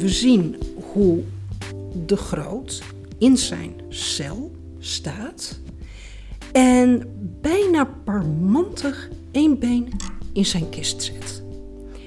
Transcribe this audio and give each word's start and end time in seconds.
we 0.00 0.08
zien 0.08 0.56
hoe 0.92 1.22
de 2.06 2.16
Groot 2.16 2.82
in 3.18 3.36
zijn 3.36 3.72
cel 3.88 4.50
staat 4.78 5.58
en 6.52 7.02
bijna 7.40 7.84
parmantig 8.04 9.08
één 9.30 9.58
been 9.58 9.92
in 10.32 10.46
zijn 10.46 10.68
kist 10.68 11.02
zet. 11.02 11.42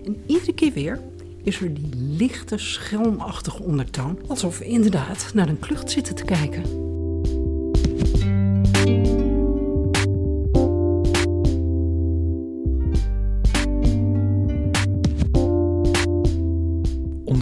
En 0.06 0.24
iedere 0.28 0.54
keer 0.54 0.74
weer 0.74 1.00
is 1.44 1.62
er 1.62 1.74
die 1.74 1.90
lichte, 1.96 2.58
schelmachtige 2.58 3.64
ondertoon, 3.64 4.20
alsof 4.28 4.58
we 4.58 4.66
inderdaad 4.66 5.32
naar 5.34 5.48
een 5.48 5.60
klucht 5.60 5.92
zitten 5.92 6.16
te 6.16 6.24
kijken. 6.24 6.93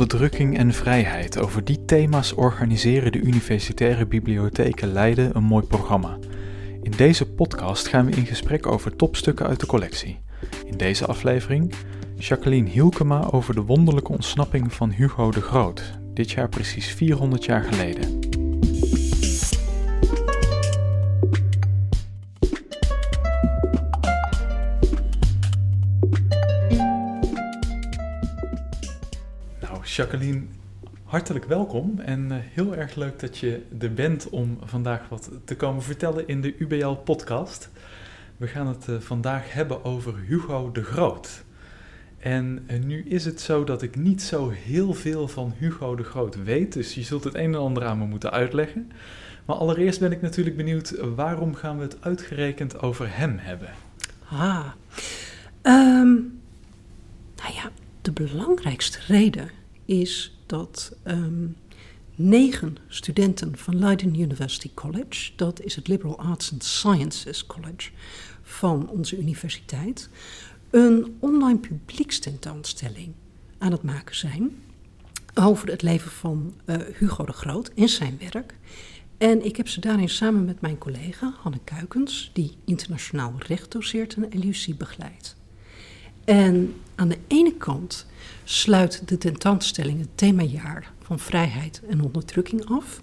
Onderdrukking 0.02 0.58
en 0.58 0.73
vrijheid. 0.73 1.40
Over 1.40 1.64
die 1.64 1.86
thema's 1.86 2.34
organiseren 2.34 3.12
de 3.12 3.20
universitaire 3.20 4.05
bibliotheken 4.05 4.91
Leiden 4.91 5.36
een 5.36 5.44
mooi 5.44 5.66
programma. 5.66 6.18
In 6.82 6.91
deze 6.98 7.32
podcast 7.32 7.88
gaan 7.88 8.05
we 8.05 8.12
in 8.12 8.26
gesprek 8.26 8.68
over 8.68 8.96
topstukken 8.96 9.48
uit 9.48 9.60
de 9.60 9.66
collectie. 9.66 10.20
In 10.66 10.77
deze 10.77 11.05
aflevering 11.05 11.74
Jacqueline 12.18 12.70
Hielkema 12.70 13.27
over 13.32 13.55
de 13.55 13.62
wonderlijke 13.62 14.12
ontsnapping 14.12 14.74
van 14.74 14.91
Hugo 14.91 15.32
de 15.32 15.41
Groot, 15.41 16.00
dit 16.13 16.32
jaar 16.32 16.49
precies 16.49 16.88
400 16.88 17.46
jaar 17.46 17.63
geleden. 17.63 18.20
Jacqueline, 29.95 30.41
hartelijk 31.03 31.45
welkom 31.45 31.99
en 31.99 32.31
eh, 32.31 32.37
heel 32.41 32.75
erg 32.75 32.95
leuk 32.95 33.20
dat 33.20 33.37
je 33.37 33.61
er 33.79 33.93
bent 33.93 34.29
om 34.29 34.57
vandaag 34.63 35.09
wat 35.09 35.29
te 35.45 35.55
komen 35.55 35.84
vertellen 35.84 36.27
in 36.27 36.41
de 36.41 36.55
UBL-podcast. 36.57 37.70
We 38.37 38.47
gaan 38.47 38.67
het 38.67 38.87
uh, 38.87 38.99
vandaag 38.99 39.53
hebben 39.53 39.84
over 39.84 40.19
Hugo 40.27 40.71
de 40.71 40.84
Groot. 40.84 41.43
En 42.19 42.65
uh, 42.67 42.84
nu 42.84 43.03
is 43.03 43.25
het 43.25 43.41
zo 43.41 43.63
dat 43.63 43.81
ik 43.81 43.95
niet 43.95 44.21
zo 44.21 44.49
heel 44.49 44.93
veel 44.93 45.27
van 45.27 45.53
Hugo 45.57 45.95
de 45.95 46.03
Groot 46.03 46.43
weet, 46.43 46.73
dus 46.73 46.93
je 46.93 47.03
zult 47.03 47.23
het 47.23 47.35
een 47.35 47.53
en 47.53 47.59
ander 47.59 47.85
aan 47.85 47.97
me 47.97 48.05
moeten 48.05 48.31
uitleggen. 48.31 48.91
Maar 49.45 49.55
allereerst 49.55 49.99
ben 49.99 50.12
ik 50.12 50.21
natuurlijk 50.21 50.57
benieuwd, 50.57 50.95
waarom 51.15 51.55
gaan 51.55 51.77
we 51.77 51.84
het 51.84 51.97
uitgerekend 52.01 52.81
over 52.81 53.17
hem 53.17 53.37
hebben? 53.37 53.69
Ah, 54.29 54.65
um, 55.63 56.39
nou 57.35 57.53
ja, 57.53 57.71
de 58.01 58.12
belangrijkste 58.12 58.99
reden 59.07 59.59
is 59.91 60.37
dat 60.45 60.95
um, 61.07 61.55
negen 62.15 62.77
studenten 62.87 63.57
van 63.57 63.79
Leiden 63.79 64.19
University 64.19 64.72
College, 64.73 65.31
dat 65.35 65.61
is 65.61 65.75
het 65.75 65.88
Liberal 65.88 66.19
Arts 66.19 66.51
and 66.51 66.63
Sciences 66.63 67.45
College 67.45 67.89
van 68.41 68.89
onze 68.89 69.17
universiteit, 69.17 70.09
een 70.69 71.16
online 71.19 71.59
publiekstentoonstelling 71.59 73.13
aan 73.57 73.72
het 73.72 73.84
maken 73.84 74.16
zijn 74.16 74.63
over 75.34 75.67
het 75.67 75.81
leven 75.81 76.12
van 76.12 76.53
uh, 76.66 76.75
Hugo 76.97 77.25
de 77.25 77.31
Groot 77.31 77.72
en 77.75 77.89
zijn 77.89 78.19
werk. 78.31 78.56
En 79.17 79.45
ik 79.45 79.56
heb 79.56 79.67
ze 79.67 79.79
daarin 79.79 80.09
samen 80.09 80.45
met 80.45 80.62
mijn 80.62 80.78
collega 80.78 81.34
Hanne 81.39 81.59
Kuikens, 81.63 82.29
die 82.34 82.56
internationaal 82.66 83.34
recht 83.38 83.72
doseert 83.72 84.16
en 84.16 84.39
LUC 84.39 84.78
begeleidt. 84.78 85.35
En 86.25 86.73
aan 86.95 87.09
de 87.09 87.17
ene 87.28 87.53
kant 87.57 88.09
sluit 88.44 89.08
de 89.08 89.18
tentoonstelling 89.18 90.00
het 90.00 90.18
themajaar 90.18 90.92
van 91.02 91.20
vrijheid 91.20 91.82
en 91.90 92.02
onderdrukking 92.02 92.66
af. 92.66 93.02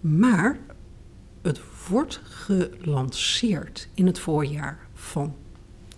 Maar 0.00 0.58
het 1.42 1.60
wordt 1.88 2.20
gelanceerd 2.24 3.88
in 3.94 4.06
het 4.06 4.18
voorjaar 4.18 4.78
van 4.94 5.34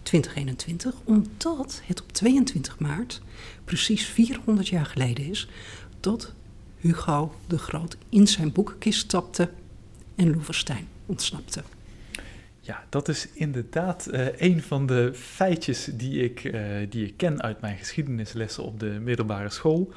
2021, 0.02 0.94
omdat 1.04 1.80
het 1.84 2.02
op 2.02 2.12
22 2.12 2.78
maart, 2.78 3.20
precies 3.64 4.06
400 4.06 4.68
jaar 4.68 4.86
geleden 4.86 5.24
is, 5.28 5.48
dat 6.00 6.32
Hugo 6.76 7.34
de 7.46 7.58
Groot 7.58 7.96
in 8.08 8.26
zijn 8.26 8.52
boekenkist 8.52 9.00
stapte 9.00 9.50
en 10.14 10.30
Loevestein 10.30 10.88
ontsnapte. 11.06 11.62
Ja, 12.60 12.84
dat 12.88 13.08
is 13.08 13.28
inderdaad 13.32 14.08
uh, 14.12 14.40
een 14.40 14.62
van 14.62 14.86
de 14.86 15.14
feitjes 15.14 15.84
die 15.84 16.24
ik, 16.24 16.44
uh, 16.44 16.62
die 16.88 17.06
ik 17.06 17.16
ken 17.16 17.42
uit 17.42 17.60
mijn 17.60 17.78
geschiedenislessen 17.78 18.64
op 18.64 18.80
de 18.80 18.86
middelbare 18.86 19.50
school. 19.50 19.92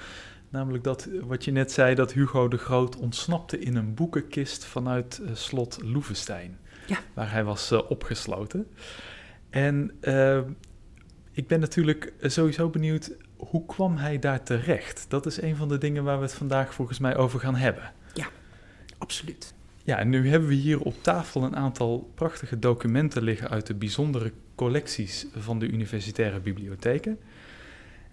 Namelijk 0.50 0.84
dat, 0.84 1.07
wat 1.22 1.46
je 1.46 1.52
net 1.52 1.72
zei, 1.72 1.96
dat 1.96 2.13
Hugo 2.13 2.47
de 2.47 2.57
Groot 2.57 2.96
ontsnapte 2.96 3.59
in 3.59 3.75
een 3.75 3.94
boekenkist 3.94 4.66
vanuit 4.66 5.22
uh, 5.22 5.29
slot 5.34 5.79
Loevestein, 5.81 6.59
ja. 6.88 6.97
waar 7.13 7.31
hij 7.31 7.44
was 7.44 7.72
opgesloten. 7.72 8.68
En 9.50 9.91
ik 11.31 11.47
ben 11.47 11.59
natuurlijk 11.59 12.13
sowieso 12.22 12.69
benieuwd, 12.69 13.12
hoe 13.38 13.66
kwam 13.66 13.97
hij 13.97 14.19
daar 14.19 14.44
terecht? 14.44 15.06
Dat 15.07 15.25
is 15.25 15.41
een 15.41 15.56
van 15.56 15.68
de 15.68 15.78
dingen 15.78 16.03
waar 16.03 16.18
we 16.18 16.23
het 16.23 16.34
vandaag 16.34 16.73
volgens 16.73 17.00
mij 17.00 17.16
over 17.16 17.40
gaan 17.40 17.56
hebben. 17.56 17.94
Ja, 18.13 18.28
absoluut. 18.97 19.53
Ja, 19.84 19.98
en 19.98 20.10
nu 20.10 20.30
hebben 20.30 20.50
we 20.50 20.56
hier 20.56 20.82
op 20.82 20.96
tafel 21.02 21.44
een 21.44 21.56
aantal 21.56 22.12
prachtige 22.16 22.60
documenten 22.60 23.24
liggen 23.24 23.50
uit 23.50 23.68
de 23.68 23.74
bijzondere 23.74 24.32
collecties 24.56 25.26
van 25.36 25.60
de 25.60 25.68
universitaire 25.68 26.40
bibliotheken. 26.40 27.20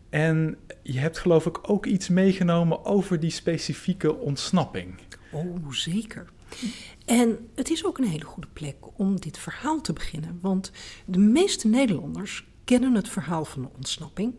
En 0.09 0.57
je 0.83 0.99
hebt 0.99 1.19
geloof 1.19 1.47
ik 1.47 1.71
ook 1.71 1.87
iets 1.87 2.09
meegenomen 2.09 2.85
over 2.85 3.21
die 3.21 3.31
specifieke 3.31 4.15
ontsnapping. 4.15 4.95
Oh, 5.33 5.71
zeker. 5.71 6.29
En 7.05 7.49
het 7.55 7.71
is 7.71 7.87
ook 7.87 7.99
een 7.99 8.09
hele 8.09 8.25
goede 8.25 8.49
plek 8.53 8.77
om 8.97 9.21
dit 9.21 9.39
verhaal 9.39 9.81
te 9.81 9.93
beginnen, 9.93 10.39
want 10.43 10.73
de 11.05 11.19
meeste 11.19 11.69
Nederlanders 11.69 12.45
kennen 12.65 12.95
het 12.95 13.09
verhaal 13.09 13.45
van 13.45 13.63
de 13.63 13.69
ontsnapping. 13.77 14.35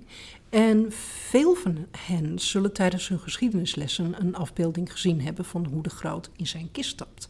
En 0.51 0.91
veel 0.91 1.55
van 1.55 1.87
hen 1.97 2.39
zullen 2.39 2.73
tijdens 2.73 3.07
hun 3.07 3.19
geschiedenislessen 3.19 4.21
een 4.21 4.35
afbeelding 4.35 4.91
gezien 4.91 5.21
hebben 5.21 5.45
van 5.45 5.65
hoe 5.65 5.83
de 5.83 5.89
Groot 5.89 6.29
in 6.35 6.47
zijn 6.47 6.71
kist 6.71 6.89
stapt. 6.89 7.29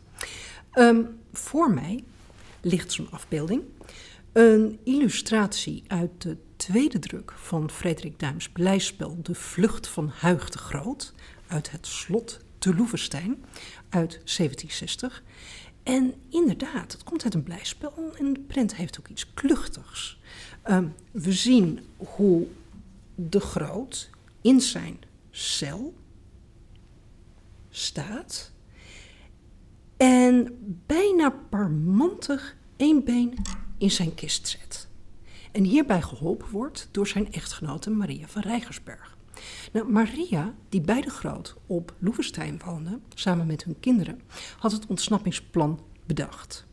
Um, 0.73 1.19
voor 1.33 1.73
mij 1.73 2.03
ligt 2.61 2.91
zo'n 2.91 3.11
afbeelding. 3.11 3.61
Een 4.31 4.79
illustratie 4.83 5.83
uit 5.87 6.09
de 6.17 6.37
tweede 6.55 6.99
druk 6.99 7.33
van 7.35 7.69
Frederik 7.69 8.19
Duims 8.19 8.51
beleidsspel 8.51 9.17
De 9.21 9.35
Vlucht 9.35 9.87
van 9.87 10.11
Huig 10.13 10.49
de 10.49 10.57
Groot 10.57 11.13
uit 11.47 11.71
het 11.71 11.87
slot 11.87 12.39
te 12.57 12.75
Loevestein 12.75 13.43
uit 13.89 14.11
1760. 14.11 15.23
En 15.83 16.13
inderdaad, 16.29 16.91
het 16.91 17.03
komt 17.03 17.23
uit 17.23 17.33
een 17.33 17.43
blijspel 17.43 18.11
en 18.17 18.33
de 18.33 18.39
prent 18.39 18.75
heeft 18.75 18.99
ook 18.99 19.07
iets 19.07 19.33
kluchtigs. 19.33 20.19
Um, 20.69 20.93
we 21.11 21.31
zien 21.31 21.79
hoe 21.97 22.47
de 23.29 23.39
Groot 23.39 24.09
in 24.41 24.61
zijn 24.61 24.99
cel 25.29 25.93
staat 27.69 28.51
en 29.97 30.57
bijna 30.85 31.29
parmantig 31.49 32.55
één 32.77 33.03
been 33.03 33.33
in 33.77 33.91
zijn 33.91 34.13
kist 34.13 34.47
zet. 34.47 34.87
En 35.51 35.63
hierbij 35.63 36.01
geholpen 36.01 36.49
wordt 36.49 36.87
door 36.91 37.07
zijn 37.07 37.31
echtgenote 37.31 37.89
Maria 37.89 38.27
van 38.27 38.41
Rijgersberg. 38.41 39.17
Nou, 39.71 39.91
Maria, 39.91 40.53
die 40.69 40.81
bij 40.81 41.01
de 41.01 41.09
Groot 41.09 41.55
op 41.65 41.93
Loevestein 41.99 42.61
woonde, 42.65 42.99
samen 43.13 43.47
met 43.47 43.63
hun 43.63 43.79
kinderen, 43.79 44.21
had 44.57 44.71
het 44.71 44.85
ontsnappingsplan 44.85 45.79
bedacht. 46.05 46.65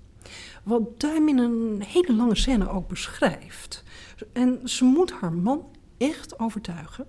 Wat 0.63 1.01
Duim 1.01 1.29
in 1.29 1.39
een 1.39 1.83
hele 1.83 2.15
lange 2.15 2.37
scène 2.37 2.69
ook 2.69 2.89
beschrijft. 2.89 3.85
En 4.33 4.61
ze 4.65 4.85
moet 4.85 5.13
haar 5.13 5.33
man 5.33 5.67
echt 5.99 6.39
overtuigen, 6.39 7.07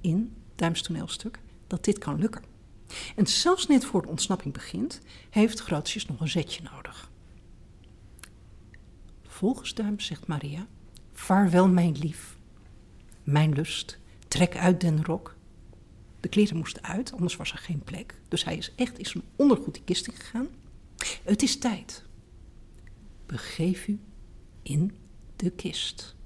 in 0.00 0.36
Duims 0.54 0.82
toneelstuk, 0.82 1.40
dat 1.66 1.84
dit 1.84 1.98
kan 1.98 2.18
lukken. 2.18 2.42
En 3.16 3.26
zelfs 3.26 3.66
net 3.66 3.84
voor 3.84 4.02
de 4.02 4.08
ontsnapping 4.08 4.54
begint, 4.54 5.00
heeft 5.30 5.60
Grotius 5.60 6.06
nog 6.06 6.20
een 6.20 6.28
zetje 6.28 6.62
nodig. 6.62 7.10
Volgens 9.22 9.74
Duim 9.74 10.00
zegt 10.00 10.26
Maria: 10.26 10.66
Vaarwel, 11.12 11.68
mijn 11.68 11.98
lief, 11.98 12.38
mijn 13.22 13.52
lust, 13.52 13.98
trek 14.28 14.56
uit 14.56 14.80
den 14.80 15.04
rok. 15.04 15.36
De 16.20 16.28
kleren 16.28 16.56
moesten 16.56 16.82
uit, 16.82 17.12
anders 17.12 17.36
was 17.36 17.52
er 17.52 17.58
geen 17.58 17.82
plek. 17.84 18.20
Dus 18.28 18.44
hij 18.44 18.56
is 18.56 18.74
echt 18.74 18.98
in 18.98 19.06
zijn 19.06 19.24
ondergoed 19.36 19.74
die 19.74 19.84
kist 19.84 20.08
gegaan. 20.14 20.48
Het 21.24 21.42
is 21.42 21.58
tijd. 21.58 22.04
Begeef 23.26 23.86
u 23.86 24.00
in 24.62 24.96
de 25.36 25.50
kist. 25.50 26.16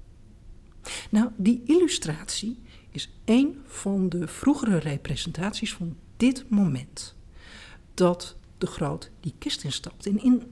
Nou, 1.09 1.29
die 1.35 1.61
illustratie 1.65 2.59
is 2.91 3.09
een 3.25 3.61
van 3.65 4.09
de 4.09 4.27
vroegere 4.27 4.77
representaties 4.77 5.73
van 5.73 5.95
dit 6.17 6.49
moment. 6.49 7.15
Dat 7.93 8.35
de 8.57 8.67
Groot 8.67 9.11
die 9.19 9.33
kist 9.37 9.63
instapt. 9.63 10.05
En 10.05 10.23
in 10.23 10.43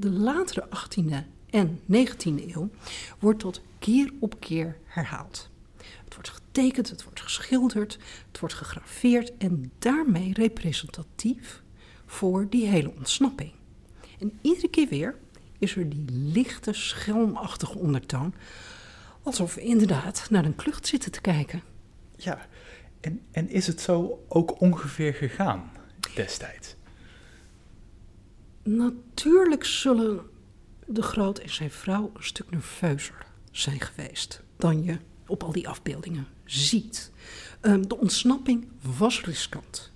de 0.00 0.10
latere 0.10 0.68
18e 0.68 1.14
en 1.50 1.80
19e 1.92 2.54
eeuw 2.54 2.70
wordt 3.18 3.42
dat 3.42 3.60
keer 3.78 4.12
op 4.18 4.40
keer 4.40 4.76
herhaald. 4.84 5.50
Het 6.04 6.14
wordt 6.14 6.28
getekend, 6.28 6.90
het 6.90 7.04
wordt 7.04 7.20
geschilderd, 7.20 7.98
het 8.28 8.40
wordt 8.40 8.54
gegraveerd 8.54 9.36
en 9.36 9.72
daarmee 9.78 10.32
representatief 10.32 11.62
voor 12.06 12.46
die 12.50 12.66
hele 12.66 12.92
ontsnapping. 12.96 13.52
En 14.18 14.38
iedere 14.40 14.68
keer 14.68 14.88
weer 14.88 15.14
is 15.58 15.76
er 15.76 15.88
die 15.88 16.04
lichte, 16.08 16.72
schelmachtige 16.72 17.78
ondertoon, 17.78 18.34
alsof 19.28 19.54
we 19.54 19.60
inderdaad 19.60 20.26
naar 20.30 20.44
een 20.44 20.56
klucht 20.56 20.86
zitten 20.86 21.12
te 21.12 21.20
kijken. 21.20 21.62
Ja, 22.16 22.46
en, 23.00 23.20
en 23.30 23.48
is 23.48 23.66
het 23.66 23.80
zo 23.80 24.24
ook 24.28 24.60
ongeveer 24.60 25.14
gegaan 25.14 25.70
destijds? 26.14 26.74
Natuurlijk 28.62 29.64
zullen 29.64 30.20
de 30.86 31.02
groot 31.02 31.38
en 31.38 31.50
zijn 31.50 31.70
vrouw 31.70 32.10
een 32.14 32.24
stuk 32.24 32.50
nerveuzer 32.50 33.26
zijn 33.50 33.80
geweest 33.80 34.42
dan 34.56 34.84
je 34.84 34.98
op 35.26 35.42
al 35.42 35.52
die 35.52 35.68
afbeeldingen 35.68 36.26
ziet. 36.44 37.10
Ehm, 37.60 37.82
de 37.82 37.98
ontsnapping 37.98 38.68
was 38.98 39.24
riskant. 39.24 39.92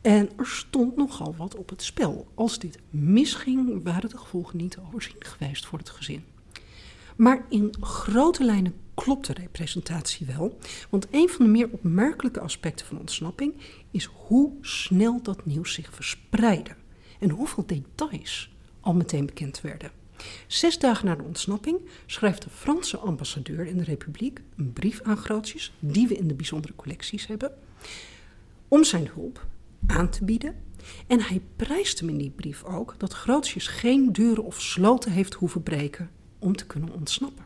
En 0.00 0.30
er 0.36 0.46
stond 0.46 0.96
nogal 0.96 1.36
wat 1.36 1.56
op 1.56 1.68
het 1.68 1.82
spel. 1.82 2.28
Als 2.34 2.58
dit 2.58 2.78
misging, 2.90 3.82
waren 3.82 4.10
de 4.10 4.18
gevolgen 4.18 4.56
niet 4.56 4.78
overzien 4.78 5.16
geweest 5.18 5.66
voor 5.66 5.78
het 5.78 5.90
gezin. 5.90 6.24
Maar 7.18 7.44
in 7.48 7.74
grote 7.80 8.44
lijnen 8.44 8.74
klopt 8.94 9.26
de 9.26 9.32
representatie 9.32 10.26
wel. 10.26 10.58
Want 10.90 11.06
een 11.10 11.28
van 11.28 11.44
de 11.44 11.50
meer 11.50 11.68
opmerkelijke 11.70 12.40
aspecten 12.40 12.86
van 12.86 12.98
ontsnapping 12.98 13.54
is 13.90 14.04
hoe 14.04 14.52
snel 14.60 15.22
dat 15.22 15.46
nieuws 15.46 15.72
zich 15.72 15.94
verspreidde. 15.94 16.74
En 17.18 17.30
hoeveel 17.30 17.66
details 17.66 18.50
al 18.80 18.94
meteen 18.94 19.26
bekend 19.26 19.60
werden. 19.60 19.90
Zes 20.46 20.78
dagen 20.78 21.06
na 21.06 21.14
de 21.14 21.22
ontsnapping 21.22 21.78
schrijft 22.06 22.42
de 22.42 22.50
Franse 22.50 22.96
ambassadeur 22.96 23.66
in 23.66 23.76
de 23.76 23.84
Republiek 23.84 24.40
een 24.56 24.72
brief 24.72 25.00
aan 25.02 25.16
Grootjes, 25.16 25.72
die 25.78 26.08
we 26.08 26.16
in 26.16 26.28
de 26.28 26.34
bijzondere 26.34 26.74
collecties 26.76 27.26
hebben, 27.26 27.52
om 28.68 28.84
zijn 28.84 29.08
hulp 29.14 29.46
aan 29.86 30.10
te 30.10 30.24
bieden. 30.24 30.54
En 31.06 31.20
hij 31.20 31.42
prijst 31.56 32.00
hem 32.00 32.08
in 32.08 32.18
die 32.18 32.30
brief 32.30 32.64
ook 32.64 32.94
dat 32.98 33.12
Grootjes 33.12 33.66
geen 33.66 34.12
deuren 34.12 34.44
of 34.44 34.60
sloten 34.60 35.12
heeft 35.12 35.34
hoeven 35.34 35.62
breken 35.62 36.10
om 36.38 36.56
te 36.56 36.66
kunnen 36.66 36.92
ontsnappen. 36.92 37.44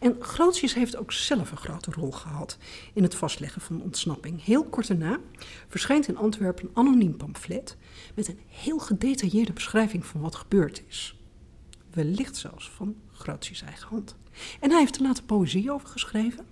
En 0.00 0.16
Grootjes 0.20 0.74
heeft 0.74 0.96
ook 0.96 1.12
zelf 1.12 1.50
een 1.50 1.56
grote 1.56 1.90
rol 1.90 2.10
gehad 2.10 2.58
in 2.92 3.02
het 3.02 3.14
vastleggen 3.14 3.60
van 3.60 3.82
ontsnapping. 3.82 4.44
Heel 4.44 4.64
kort 4.64 4.88
daarna 4.88 5.18
verschijnt 5.68 6.08
in 6.08 6.16
Antwerpen 6.16 6.64
een 6.64 6.76
anoniem 6.76 7.16
pamflet 7.16 7.76
met 8.14 8.28
een 8.28 8.38
heel 8.46 8.78
gedetailleerde 8.78 9.52
beschrijving 9.52 10.06
van 10.06 10.20
wat 10.20 10.34
gebeurd 10.34 10.82
is. 10.88 11.18
Wellicht 11.90 12.36
zelfs 12.36 12.70
van 12.70 12.96
Grootjes 13.12 13.62
eigen 13.62 13.88
hand. 13.88 14.16
En 14.60 14.70
hij 14.70 14.78
heeft 14.78 14.96
er 14.96 15.02
later 15.02 15.24
poëzie 15.24 15.72
over 15.72 15.88
geschreven. 15.88 16.46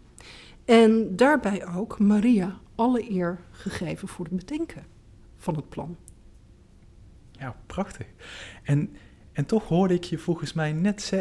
En 0.64 1.16
daarbij 1.16 1.66
ook 1.66 1.98
Maria 1.98 2.60
alle 2.74 3.10
eer 3.10 3.40
gegeven 3.50 4.08
voor 4.08 4.24
het 4.24 4.36
bedenken 4.36 4.86
van 5.36 5.56
het 5.56 5.68
plan. 5.68 5.96
Ja, 7.32 7.56
prachtig. 7.66 8.06
En, 8.62 8.96
en 9.36 9.46
toch 9.46 9.68
hoorde 9.68 9.94
ik 9.94 10.04
je 10.04 10.18
volgens 10.18 10.52
mij 10.52 10.72
net 10.72 11.12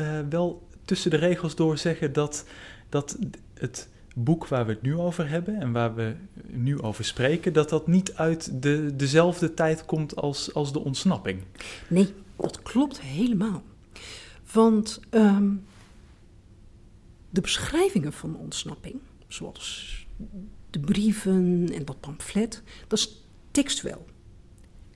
uh, 0.00 0.20
wel 0.28 0.68
tussen 0.84 1.10
de 1.10 1.16
regels 1.16 1.54
door 1.54 1.78
zeggen 1.78 2.12
dat, 2.12 2.44
dat 2.88 3.18
het 3.54 3.88
boek 4.14 4.46
waar 4.46 4.66
we 4.66 4.72
het 4.72 4.82
nu 4.82 4.98
over 4.98 5.28
hebben 5.28 5.60
en 5.60 5.72
waar 5.72 5.94
we 5.94 6.14
nu 6.46 6.80
over 6.80 7.04
spreken, 7.04 7.52
dat 7.52 7.68
dat 7.68 7.86
niet 7.86 8.14
uit 8.14 8.62
de, 8.62 8.96
dezelfde 8.96 9.54
tijd 9.54 9.84
komt 9.84 10.16
als, 10.16 10.54
als 10.54 10.72
de 10.72 10.78
ontsnapping. 10.78 11.42
Nee, 11.88 12.14
dat 12.36 12.62
klopt 12.62 13.00
helemaal. 13.00 13.62
Want 14.52 15.00
um, 15.10 15.64
de 17.30 17.40
beschrijvingen 17.40 18.12
van 18.12 18.32
de 18.32 18.38
ontsnapping, 18.38 18.94
zoals 19.28 20.06
de 20.70 20.80
brieven 20.80 21.68
en 21.72 21.84
dat 21.84 22.00
pamflet, 22.00 22.62
dat 22.86 22.98
is 22.98 23.24
textueel. 23.50 24.06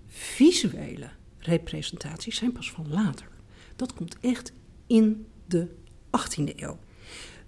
Visuele 0.06 1.08
representaties 1.48 2.36
zijn 2.36 2.52
pas 2.52 2.70
van 2.70 2.88
later. 2.88 3.28
Dat 3.76 3.94
komt 3.94 4.16
echt 4.20 4.52
in 4.86 5.26
de 5.46 5.68
18e 6.06 6.56
eeuw. 6.56 6.78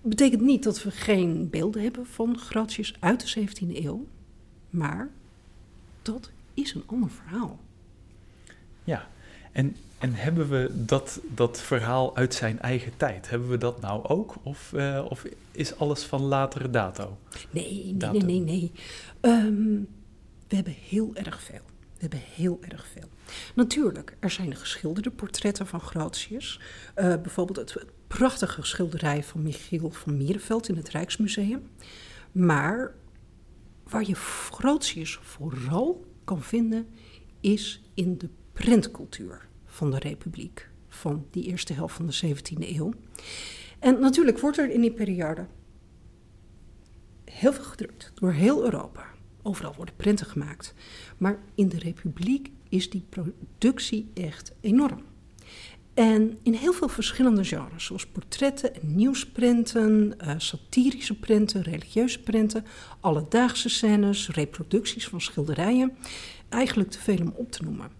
Dat 0.00 0.10
betekent 0.10 0.40
niet 0.40 0.62
dat 0.62 0.82
we 0.82 0.90
geen 0.90 1.50
beelden 1.50 1.82
hebben 1.82 2.06
van 2.06 2.38
Gratius 2.38 2.94
uit 3.00 3.34
de 3.34 3.46
17e 3.46 3.84
eeuw, 3.84 4.06
maar 4.70 5.10
dat 6.02 6.30
is 6.54 6.74
een 6.74 6.82
ander 6.86 7.10
verhaal. 7.10 7.60
Ja, 8.84 9.08
en, 9.52 9.76
en 9.98 10.14
hebben 10.14 10.48
we 10.48 10.70
dat, 10.84 11.20
dat 11.34 11.60
verhaal 11.60 12.16
uit 12.16 12.34
zijn 12.34 12.60
eigen 12.60 12.96
tijd? 12.96 13.30
Hebben 13.30 13.48
we 13.48 13.58
dat 13.58 13.80
nou 13.80 14.04
ook? 14.04 14.34
Of, 14.42 14.72
uh, 14.74 15.06
of 15.08 15.24
is 15.52 15.76
alles 15.76 16.04
van 16.04 16.22
latere 16.22 16.70
dato? 16.70 17.18
Nee, 17.50 17.94
nee, 17.98 18.10
nee, 18.10 18.22
nee. 18.22 18.40
nee. 18.40 18.72
Um, 19.20 19.88
we 20.48 20.54
hebben 20.54 20.76
heel 20.88 21.10
erg 21.14 21.42
veel. 21.42 21.60
We 22.00 22.06
hebben 22.08 22.28
heel 22.34 22.58
erg 22.68 22.86
veel. 22.86 23.08
Natuurlijk, 23.54 24.16
er 24.20 24.30
zijn 24.30 24.56
geschilderde 24.56 25.10
portretten 25.10 25.66
van 25.66 25.80
Grotius. 25.80 26.60
Uh, 26.96 27.04
bijvoorbeeld 27.04 27.56
het 27.56 27.84
prachtige 28.06 28.62
schilderij 28.62 29.22
van 29.22 29.42
Michiel 29.42 29.90
van 29.90 30.16
Mierenveld 30.16 30.68
in 30.68 30.76
het 30.76 30.88
Rijksmuseum. 30.88 31.62
Maar 32.32 32.94
waar 33.84 34.06
je 34.06 34.14
Grotius 34.50 35.18
vooral 35.22 36.04
kan 36.24 36.42
vinden, 36.42 36.88
is 37.40 37.82
in 37.94 38.18
de 38.18 38.28
printcultuur 38.52 39.48
van 39.66 39.90
de 39.90 39.98
Republiek 39.98 40.68
van 40.88 41.26
die 41.30 41.44
eerste 41.44 41.72
helft 41.72 41.94
van 41.94 42.06
de 42.06 42.34
17e 42.34 42.76
eeuw. 42.76 42.92
En 43.78 44.00
natuurlijk 44.00 44.38
wordt 44.38 44.58
er 44.58 44.70
in 44.70 44.80
die 44.80 44.92
periode 44.92 45.46
heel 47.24 47.52
veel 47.52 47.64
gedrukt 47.64 48.12
door 48.14 48.32
heel 48.32 48.64
Europa. 48.64 49.09
Overal 49.50 49.74
worden 49.76 49.96
printen 49.96 50.26
gemaakt. 50.26 50.74
Maar 51.18 51.38
in 51.54 51.68
de 51.68 51.78
Republiek 51.78 52.50
is 52.68 52.90
die 52.90 53.04
productie 53.08 54.10
echt 54.14 54.52
enorm. 54.60 55.02
En 55.94 56.38
in 56.42 56.52
heel 56.52 56.72
veel 56.72 56.88
verschillende 56.88 57.44
genres, 57.44 57.84
zoals 57.84 58.06
portretten 58.06 58.74
en 58.74 58.94
nieuwsprinten, 58.94 60.14
uh, 60.22 60.34
satirische 60.36 61.18
printen, 61.18 61.62
religieuze 61.62 62.20
printen, 62.20 62.64
alledaagse 63.00 63.68
scènes, 63.68 64.28
reproducties 64.28 65.08
van 65.08 65.20
schilderijen. 65.20 65.92
Eigenlijk 66.48 66.90
te 66.90 66.98
veel 66.98 67.20
om 67.20 67.32
op 67.34 67.50
te 67.52 67.62
noemen. 67.62 67.90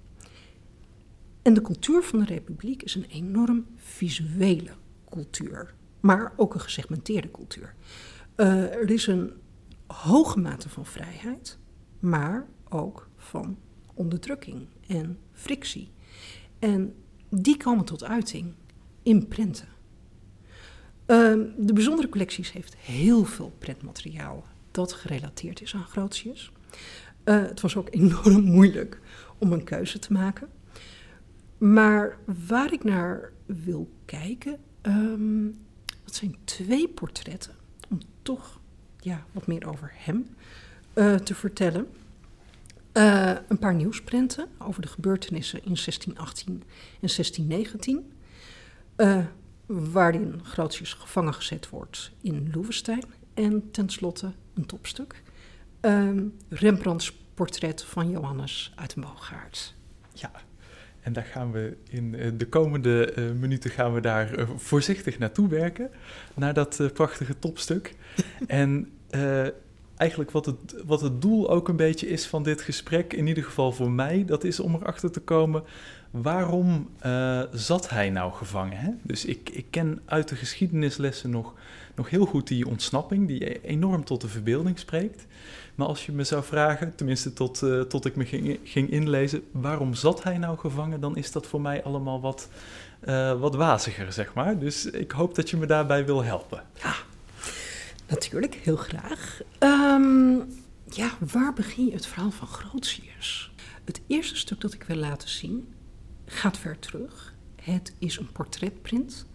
En 1.43 1.55
de 1.55 1.63
cultuur 1.63 2.03
van 2.03 2.19
de 2.19 2.25
Republiek 2.25 2.83
is 2.83 2.95
een 2.95 3.07
enorm 3.11 3.67
visuele 3.77 4.73
cultuur, 5.09 5.75
maar 6.01 6.33
ook 6.37 6.55
een 6.55 6.61
gesegmenteerde 6.61 7.31
cultuur. 7.31 7.75
Uh, 8.37 8.75
er 8.75 8.91
is 8.91 9.07
een 9.07 9.33
hoge 9.93 10.41
mate 10.41 10.69
van 10.69 10.87
vrijheid, 10.87 11.59
maar 11.99 12.47
ook 12.69 13.09
van 13.17 13.59
onderdrukking 13.95 14.67
en 14.87 15.19
frictie. 15.33 15.91
En 16.59 16.95
die 17.29 17.57
komen 17.57 17.85
tot 17.85 18.05
uiting 18.05 18.55
in 19.03 19.29
prenten. 19.29 19.69
Uh, 21.07 21.47
de 21.59 21.73
bijzondere 21.73 22.09
collecties 22.09 22.53
heeft 22.53 22.77
heel 22.77 23.25
veel 23.25 23.53
prentmateriaal 23.59 24.45
dat 24.71 24.93
gerelateerd 24.93 25.63
is 25.63 25.75
aan 25.75 25.85
Grotius. 25.85 26.53
Uh, 27.25 27.43
het 27.43 27.61
was 27.61 27.77
ook 27.77 27.89
enorm 27.95 28.43
moeilijk 28.43 29.01
om 29.39 29.53
een 29.53 29.65
keuze 29.65 29.99
te 29.99 30.13
maken. 30.13 30.49
Maar 31.59 32.19
waar 32.49 32.73
ik 32.73 32.85
naar 32.85 33.33
wil 33.47 33.91
kijken, 34.05 34.59
um, 34.83 35.59
dat 36.05 36.15
zijn 36.15 36.37
twee 36.45 36.89
portretten, 36.89 37.55
om 37.89 37.99
toch 38.23 38.60
ja, 39.01 39.25
wat 39.33 39.47
meer 39.47 39.69
over 39.69 39.93
hem 39.95 40.27
uh, 40.95 41.15
te 41.15 41.35
vertellen. 41.35 41.87
Uh, 42.93 43.33
een 43.49 43.59
paar 43.59 43.75
nieuwsprenten 43.75 44.49
over 44.59 44.83
de 44.83 44.89
gebeurtenissen 44.89 45.59
in 45.59 45.75
1618 45.75 46.53
en 47.01 47.09
1619. 47.09 48.13
Uh, 48.97 49.25
waarin 49.67 50.41
Grotius 50.43 50.93
gevangen 50.93 51.35
gezet 51.35 51.69
wordt 51.69 52.13
in 52.21 52.51
Loevestein. 52.53 53.05
En 53.35 53.71
tenslotte 53.71 54.33
een 54.55 54.67
topstuk. 54.67 55.23
Uh, 55.81 56.11
Rembrandts 56.49 57.13
portret 57.35 57.83
van 57.83 58.11
Johannes 58.11 58.73
uit 58.75 58.95
de 58.95 59.01
Boogaard. 59.01 59.75
Ja, 60.13 60.31
en 61.01 61.13
daar 61.13 61.25
gaan 61.25 61.53
we 61.53 61.77
in 61.89 62.15
eh, 62.15 62.31
de 62.37 62.47
komende 62.47 63.13
uh, 63.19 63.31
minuten 63.31 63.71
gaan 63.71 63.95
we 63.95 64.01
daar 64.01 64.39
uh, 64.39 64.49
voorzichtig 64.57 65.19
naartoe 65.19 65.49
werken. 65.49 65.91
Naar 66.35 66.55
dat 66.55 66.91
prachtige 66.93 67.39
topstuk. 67.39 67.95
en 68.47 68.89
eigenlijk 69.97 70.31
wat 70.31 70.47
het, 70.47 70.57
wat 70.87 71.01
het 71.01 71.23
doel 71.23 71.51
ook 71.51 71.69
een 71.69 71.77
beetje 71.77 72.09
is 72.09 72.27
van 72.27 72.43
dit 72.43 72.63
gesprek, 72.63 73.13
in 73.13 73.27
ieder 73.27 73.45
geval 73.45 73.73
voor 73.73 73.91
mij, 73.91 74.25
dat 74.25 74.45
is 74.45 74.61
om 74.61 74.75
erachter 74.75 75.11
te 75.11 75.21
komen 75.21 75.63
waarom 76.11 76.89
zat 77.53 77.91
hij 77.91 78.11
nou 78.11 78.33
gevangen? 78.33 78.79
Hè? 78.79 78.91
Dus 79.03 79.25
ik, 79.25 79.51
ik 79.51 79.67
ken 79.71 80.01
uit 80.05 80.29
de 80.29 80.37
geschiedenislessen 80.37 81.31
nog, 81.31 81.55
nog 81.95 82.11
heel 82.11 82.27
goed 82.27 82.47
die 82.47 82.69
ontsnapping, 82.69 83.27
die 83.27 83.61
enorm 83.61 84.05
tot 84.05 84.21
de 84.21 84.29
verbeelding 84.29 84.79
spreekt. 84.79 85.27
Maar 85.81 85.89
als 85.89 86.07
je 86.07 86.13
me 86.13 86.25
zou 86.25 86.45
vragen, 86.45 86.95
tenminste 86.95 87.33
tot, 87.33 87.63
uh, 87.63 87.81
tot 87.81 88.05
ik 88.05 88.17
me 88.17 88.25
ging, 88.25 88.59
ging 88.65 88.91
inlezen, 88.91 89.43
waarom 89.53 89.95
zat 89.95 90.23
hij 90.23 90.39
nou 90.39 90.59
gevangen, 90.59 91.01
dan 91.01 91.17
is 91.17 91.33
dat 91.33 91.47
voor 91.47 91.61
mij 91.61 91.83
allemaal 91.85 92.21
wat, 92.21 92.49
uh, 93.05 93.41
wat 93.41 93.55
waziger, 93.55 94.13
zeg 94.13 94.35
maar. 94.35 94.59
Dus 94.59 94.87
ik 94.87 95.11
hoop 95.11 95.35
dat 95.35 95.51
je 95.51 95.57
me 95.57 95.67
daarbij 95.67 96.07
wil 96.07 96.25
helpen. 96.25 96.63
Ja, 96.83 96.95
Natuurlijk, 98.07 98.55
heel 98.55 98.77
graag. 98.77 99.41
Ehm, 99.59 100.35
ja, 100.85 101.11
waar 101.33 101.53
begin 101.53 101.87
je 101.87 101.93
het 101.93 102.07
verhaal 102.07 102.31
van 102.31 102.47
Grotius? 102.47 103.53
Het 103.85 104.01
eerste 104.07 104.37
stuk 104.37 104.61
dat 104.61 104.73
ik 104.73 104.83
wil 104.83 104.97
laten 104.97 105.29
zien 105.29 105.75
gaat 106.27 106.59
ver 106.59 106.79
terug. 106.79 107.35
Het 107.63 107.95
is 107.99 108.19
een 108.19 108.33
portretprint 108.33 109.27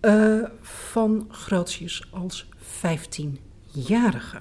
uh, 0.00 0.44
van 0.60 1.26
Grotius 1.30 2.08
als 2.10 2.46
15-jarige. 2.84 4.40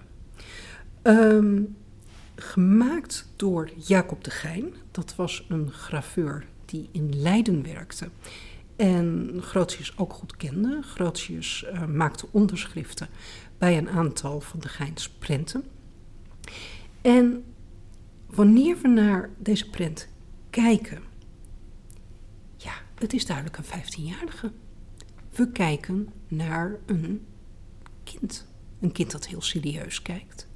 Ehm, 1.05 1.61
gemaakt 2.35 3.27
door 3.35 3.69
Jacob 3.77 4.23
de 4.23 4.31
Gein. 4.31 4.73
Dat 4.91 5.15
was 5.15 5.45
een 5.49 5.71
graveur 5.71 6.45
die 6.65 6.89
in 6.91 7.21
Leiden 7.21 7.63
werkte. 7.63 8.09
En 8.75 9.37
Grotius 9.41 9.97
ook 9.97 10.13
goed 10.13 10.35
kende. 10.37 10.81
Grotius 10.81 11.65
uh, 11.73 11.85
maakte 11.85 12.27
onderschriften 12.31 13.07
bij 13.57 13.77
een 13.77 13.89
aantal 13.89 14.41
van 14.41 14.59
de 14.59 14.67
Geins 14.67 15.09
prenten. 15.09 15.63
En 17.01 17.43
wanneer 18.25 18.77
we 18.81 18.87
naar 18.87 19.29
deze 19.37 19.69
prent 19.69 20.07
kijken, 20.49 21.01
ja, 22.57 22.73
het 22.95 23.13
is 23.13 23.25
duidelijk 23.25 23.57
een 23.57 23.81
15-jarige. 23.81 24.51
We 25.31 25.51
kijken 25.51 26.09
naar 26.27 26.79
een 26.85 27.25
kind. 28.03 28.47
Een 28.79 28.91
kind 28.91 29.11
dat 29.11 29.27
heel 29.27 29.41
serieus 29.41 30.01
kijkt. 30.01 30.47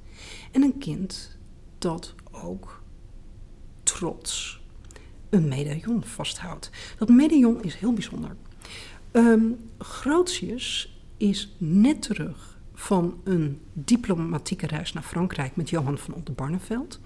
En 0.50 0.62
een 0.62 0.78
kind 0.78 1.38
dat 1.78 2.14
ook 2.30 2.82
trots 3.82 4.60
een 5.30 5.48
medaillon 5.48 6.04
vasthoudt. 6.04 6.70
Dat 6.98 7.08
medaillon 7.08 7.62
is 7.62 7.74
heel 7.74 7.92
bijzonder. 7.92 8.36
Um, 9.12 9.58
Grotius 9.78 10.98
is 11.16 11.54
net 11.58 12.02
terug 12.02 12.58
van 12.74 13.20
een 13.24 13.60
diplomatieke 13.72 14.66
reis 14.66 14.92
naar 14.92 15.02
Frankrijk 15.02 15.56
met 15.56 15.70
Johan 15.70 15.98
van 15.98 16.14
Oldenbarneveld. 16.14 17.00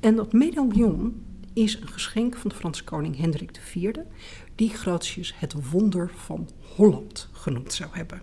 En 0.00 0.16
dat 0.16 0.32
medaillon 0.32 1.22
is 1.52 1.80
een 1.80 1.88
geschenk 1.88 2.36
van 2.36 2.50
de 2.50 2.56
Franse 2.56 2.84
koning 2.84 3.16
Hendrik 3.16 3.50
IV, 3.56 3.92
die 4.54 4.70
Grotius 4.70 5.34
het 5.36 5.70
wonder 5.70 6.10
van 6.16 6.48
Holland 6.76 7.28
genoemd 7.32 7.72
zou 7.72 7.90
hebben. 7.92 8.22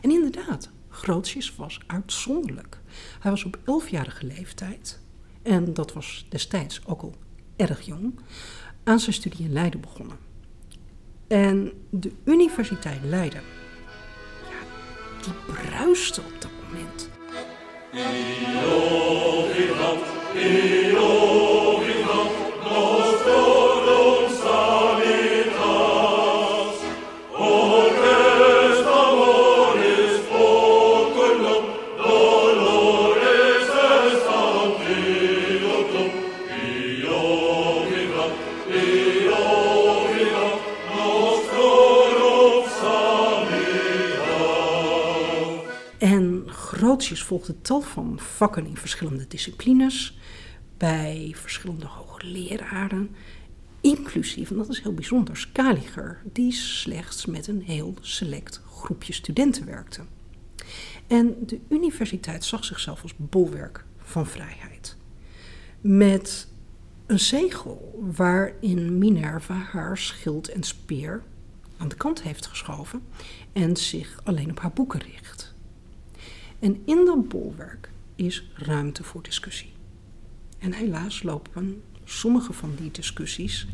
En 0.00 0.10
inderdaad, 0.10 0.70
Grotius 0.88 1.56
was 1.56 1.80
uitzonderlijk. 1.86 2.80
Hij 3.20 3.30
was 3.30 3.44
op 3.44 3.58
elfjarige 3.64 4.26
leeftijd, 4.26 5.00
en 5.42 5.74
dat 5.74 5.92
was 5.92 6.26
destijds 6.28 6.80
ook 6.86 7.02
al 7.02 7.14
erg 7.56 7.80
jong, 7.80 8.18
aan 8.84 9.00
zijn 9.00 9.14
studie 9.14 9.44
in 9.46 9.52
Leiden 9.52 9.80
begonnen. 9.80 10.16
En 11.28 11.72
de 11.90 12.12
Universiteit 12.24 13.04
Leiden, 13.04 13.42
ja, 14.42 15.22
die 15.22 15.54
bruiste 15.54 16.20
op 16.20 16.40
dat 16.40 16.50
moment. 16.68 17.08
Volgde 47.36 47.62
tal 47.62 47.80
van 47.80 48.18
vakken 48.18 48.66
in 48.66 48.76
verschillende 48.76 49.26
disciplines, 49.28 50.18
bij 50.76 51.32
verschillende 51.34 51.86
hoogleraren, 51.86 53.10
inclusief, 53.80 54.50
en 54.50 54.56
dat 54.56 54.68
is 54.68 54.80
heel 54.80 54.94
bijzonder, 54.94 55.36
Scaliger, 55.36 56.22
die 56.32 56.52
slechts 56.52 57.26
met 57.26 57.46
een 57.46 57.62
heel 57.62 57.94
select 58.00 58.60
groepje 58.70 59.12
studenten 59.12 59.66
werkte. 59.66 60.00
En 61.06 61.34
de 61.46 61.60
universiteit 61.68 62.44
zag 62.44 62.64
zichzelf 62.64 63.02
als 63.02 63.14
bolwerk 63.16 63.84
van 63.98 64.26
vrijheid. 64.26 64.96
Met 65.80 66.48
een 67.06 67.20
zegel 67.20 68.04
waarin 68.16 68.98
Minerva 68.98 69.54
haar 69.54 69.98
schild 69.98 70.48
en 70.48 70.62
speer 70.62 71.22
aan 71.76 71.88
de 71.88 71.96
kant 71.96 72.22
heeft 72.22 72.46
geschoven 72.46 73.02
en 73.52 73.76
zich 73.76 74.20
alleen 74.24 74.50
op 74.50 74.60
haar 74.60 74.72
boeken 74.72 75.00
richt. 75.00 75.45
En 76.58 76.82
in 76.84 77.04
dat 77.04 77.28
bolwerk 77.28 77.90
is 78.14 78.50
ruimte 78.54 79.04
voor 79.04 79.22
discussie. 79.22 79.72
En 80.58 80.72
helaas 80.72 81.22
lopen 81.22 81.82
sommige 82.04 82.52
van 82.52 82.74
die 82.76 82.90
discussies 82.90 83.66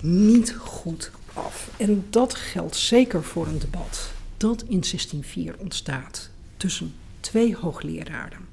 niet 0.00 0.54
goed 0.54 1.10
af. 1.32 1.70
En 1.78 2.04
dat 2.10 2.34
geldt 2.34 2.76
zeker 2.76 3.22
voor 3.22 3.46
een 3.46 3.58
debat 3.58 4.12
dat 4.36 4.62
in 4.62 4.80
1604 4.80 5.58
ontstaat 5.58 6.30
tussen 6.56 6.94
twee 7.20 7.56
hoogleraren 7.56 8.48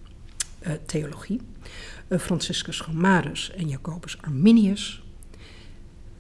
uh, 0.68 0.74
theologie, 0.86 1.42
uh, 2.08 2.20
Franciscus 2.20 2.80
Gomarus 2.80 3.52
en 3.52 3.68
Jacobus 3.68 4.22
Arminius. 4.22 5.02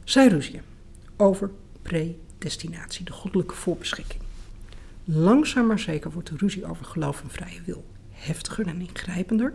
Zij 0.03 0.27
ruzien 0.27 0.62
over 1.17 1.51
predestinatie, 1.81 3.05
de 3.05 3.12
goddelijke 3.12 3.55
voorbeschikking. 3.55 4.21
Langzaam 5.12 5.68
maar 5.68 5.80
zeker 5.80 6.12
wordt 6.12 6.30
de 6.30 6.38
ruzie 6.38 6.66
over 6.66 6.86
geloof 6.86 7.22
en 7.22 7.30
vrije 7.30 7.62
wil 7.66 7.86
heftiger 8.10 8.68
en 8.68 8.82
ingrijpender. 8.82 9.54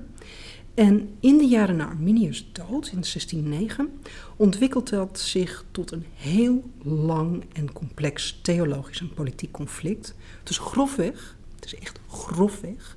En 0.75 1.17
in 1.21 1.39
de 1.39 1.45
jaren 1.45 1.77
na 1.77 1.87
Arminius' 1.87 2.49
dood, 2.53 2.87
in 2.87 3.01
1609, 3.01 4.01
ontwikkelt 4.37 4.89
dat 4.89 5.21
zich 5.21 5.65
tot 5.71 5.91
een 5.91 6.05
heel 6.15 6.71
lang 6.83 7.45
en 7.53 7.73
complex 7.73 8.39
theologisch 8.43 9.01
en 9.01 9.15
politiek 9.15 9.51
conflict 9.51 10.15
tussen 10.43 10.65
grofweg, 10.65 11.37
het 11.55 11.65
is 11.65 11.75
echt 11.75 11.99
grofweg, 12.09 12.97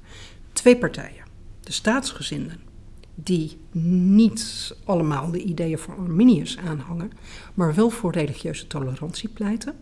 twee 0.53 0.77
partijen. 0.77 1.25
De 1.59 1.71
staatsgezinden, 1.71 2.59
die 3.15 3.57
niet 3.71 4.75
allemaal 4.83 5.31
de 5.31 5.43
ideeën 5.43 5.79
van 5.79 5.97
Arminius 5.97 6.57
aanhangen, 6.57 7.11
maar 7.53 7.75
wel 7.75 7.89
voor 7.89 8.11
religieuze 8.11 8.67
tolerantie 8.67 9.29
pleiten 9.29 9.75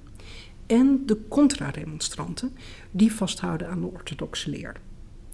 en 0.66 1.06
de 1.06 1.28
contra-remonstranten 1.28 2.56
die 2.92 3.14
vasthouden 3.14 3.70
aan 3.70 3.82
de 3.82 3.88
orthodoxe 3.88 4.50
leer. 4.50 4.76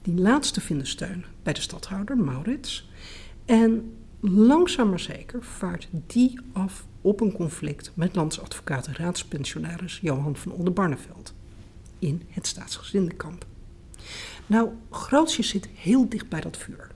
Die 0.02 0.16
laatste 0.16 0.62
vinden 0.62 0.88
steun 0.88 1.26
bij 1.44 1.54
de 1.54 1.62
stadhouder 1.62 2.18
Maurits. 2.18 2.90
En 3.46 3.94
langzaam 4.20 4.90
maar 4.90 5.00
zeker 5.00 5.44
vaart 5.44 5.88
die 6.08 6.40
af 6.52 6.86
op 7.02 7.22
een 7.22 7.32
conflict 7.32 7.92
met 7.94 8.16
landsadvocaat 8.16 8.88
en 8.88 8.96
raadspensionaris 8.96 10.00
Johan 10.02 10.36
van 10.36 10.52
Oldenbarneveld 10.52 11.34
in 12.00 12.22
het 12.30 12.48
staatsgezindenkamp. 12.48 13.46
Nou, 14.48 14.70
Grootje 14.90 15.44
zit 15.44 15.70
heel 15.76 16.10
dicht 16.10 16.30
bij 16.30 16.42
dat 16.42 16.58
vuur. 16.58 16.88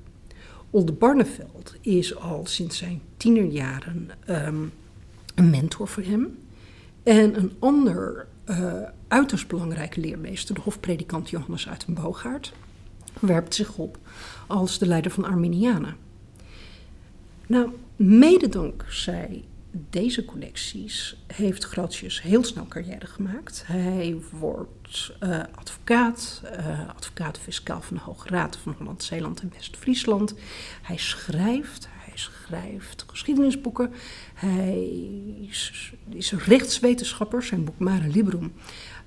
Oldenbarneveld 0.70 1.76
is 1.82 2.16
al 2.16 2.46
sinds 2.46 2.78
zijn 2.78 3.02
tienerjaren 3.18 4.10
um, 4.30 4.72
een 5.36 5.50
mentor 5.50 5.88
voor 5.88 6.04
hem. 6.04 6.38
En 7.06 7.38
een 7.38 7.56
ander 7.60 8.28
uh, 8.46 8.74
uiterst 9.08 9.48
belangrijke 9.48 10.00
leermeester, 10.00 10.56
de 10.56 10.62
hofpredikant 10.62 11.30
Johannes 11.30 11.70
uit 11.70 11.86
den 11.86 11.96
werpt 13.20 13.56
zich 13.56 13.78
op 13.78 13.98
als 14.48 14.80
de 14.80 14.88
leider 14.88 15.12
van 15.12 15.26
Arminianen. 15.26 15.96
Nou, 17.48 17.70
mede 17.96 18.50
dankzij 18.50 19.44
deze 19.90 20.26
connecties 20.26 21.18
heeft 21.28 21.64
Grotius 21.64 22.22
heel 22.22 22.44
snel 22.44 22.66
carrière 22.68 23.06
gemaakt. 23.06 23.64
Hij 23.66 24.18
wordt 24.32 25.14
uh, 25.24 25.40
advocaat, 25.56 26.42
uh, 26.60 26.90
advocaat 26.90 27.40
fiscaal 27.40 27.82
van 27.82 27.98
de 27.98 28.04
Hoge 28.04 28.28
Raad 28.28 28.58
van 28.58 28.76
Holland, 28.78 29.04
Zeeland 29.04 29.42
en 29.42 29.52
West-Friesland. 29.54 30.36
Hij 30.82 30.98
schrijft, 30.98 31.88
schrijft 32.18 33.06
geschiedenisboeken. 33.08 33.94
Hij 34.34 34.90
is, 35.50 35.94
is 36.10 36.32
rechtswetenschapper. 36.32 37.44
Zijn 37.44 37.64
boek 37.64 37.80
Mare 37.80 38.08
Liberum 38.08 38.54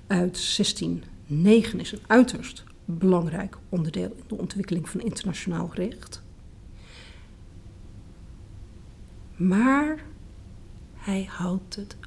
uit 0.07 0.55
1609 0.55 1.79
is 1.79 1.91
een 1.91 2.03
uiterst 2.07 2.63
belangrijk 2.85 3.57
onderdeel 3.69 4.15
in 4.17 4.23
de 4.27 4.37
ontwikkeling 4.37 4.89
van 4.89 5.01
internationaal 5.01 5.71
recht. 5.73 6.21
Maar 9.35 10.03
hij 10.93 11.23
houdt 11.23 11.75
het 11.75 11.97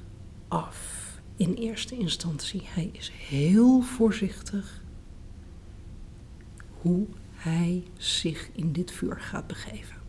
af 0.47 1.03
in 1.35 1.53
eerste 1.53 1.97
instantie. 1.97 2.61
Hij 2.65 2.89
is 2.91 3.11
heel 3.15 3.81
voorzichtig 3.81 4.81
hoe 6.81 7.07
hij 7.33 7.83
zich 7.97 8.49
in 8.53 8.71
dit 8.71 8.91
vuur 8.91 9.19
gaat 9.19 9.47
begeven. 9.47 10.02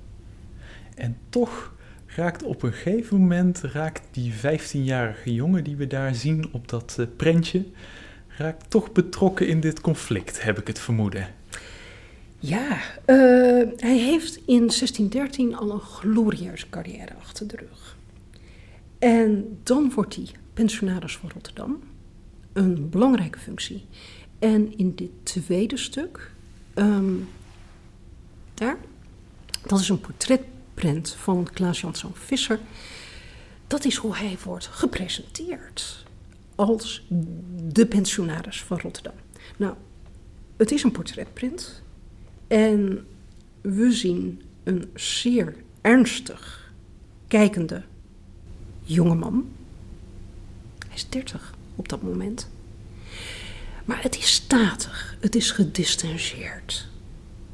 En 0.95 1.17
toch 1.29 1.75
raakt 2.07 2.43
op 2.43 2.63
een 2.63 2.73
gegeven 2.73 3.21
moment 3.21 3.61
raakt 3.61 4.03
die 4.11 4.33
15-jarige 4.33 5.35
jongen 5.35 5.65
die 5.65 5.77
we 5.77 5.87
daar 5.87 6.15
zien 6.15 6.49
op 6.53 6.69
dat 6.69 6.97
uh, 7.01 7.07
prentje, 7.17 7.65
raakt 8.29 8.71
toch 8.71 8.93
betrokken 8.93 9.49
in 9.49 9.61
dit 9.61 9.81
conflict, 9.81 10.43
heb 10.43 10.59
ik 10.59 10.67
het 10.67 10.79
vermoeden. 10.79 11.29
Ja, 12.39 12.73
uh, 12.73 13.63
hij 13.77 13.99
heeft 13.99 14.37
in 14.37 14.67
1613 14.67 15.57
al 15.57 15.71
een 15.71 15.81
glorieuze 15.81 16.69
carrière 16.69 17.15
achter 17.21 17.47
de 17.47 17.57
rug. 17.57 17.97
En 18.99 19.59
dan 19.63 19.93
wordt 19.95 20.15
hij 20.15 20.27
pensionaris 20.55 21.17
van 21.17 21.31
Rotterdam. 21.35 21.83
Een 22.53 22.91
belangrijke 22.91 23.39
functie. 23.39 23.85
En 24.39 24.79
in 24.79 24.95
dit 24.95 25.11
tweede 25.23 25.77
stuk, 25.77 26.33
um, 26.75 27.29
daar, 28.55 28.77
dat 29.67 29.81
is 29.81 29.89
een 29.89 30.01
portretprint 30.75 31.11
van 31.11 31.49
Klaas 31.53 31.81
Jansson 31.81 32.13
Visser. 32.15 32.61
Dat 33.67 33.85
is 33.85 33.97
hoe 33.97 34.17
hij 34.17 34.37
wordt 34.45 34.67
gepresenteerd 34.67 36.05
als 36.55 37.07
de 37.63 37.87
pensionaris 37.87 38.63
van 38.63 38.81
Rotterdam. 38.81 39.15
Nou, 39.57 39.75
het 40.57 40.73
is 40.73 40.83
een 40.83 40.93
portretprint 40.93 41.83
en 42.47 43.07
we 43.61 43.93
zien 43.93 44.43
een 44.65 44.91
zeer 44.95 45.57
ernstig 45.81 46.73
kijkende 47.29 47.83
jongeman. 48.83 49.49
Hij 50.87 50.97
is 50.97 51.09
30 51.09 51.55
op 51.77 51.89
dat 51.89 52.03
moment. 52.03 52.49
Maar 53.85 54.03
het 54.03 54.17
is 54.17 54.33
statig, 54.33 55.17
het 55.21 55.35
is 55.35 55.51
gedistanceerd. 55.51 56.89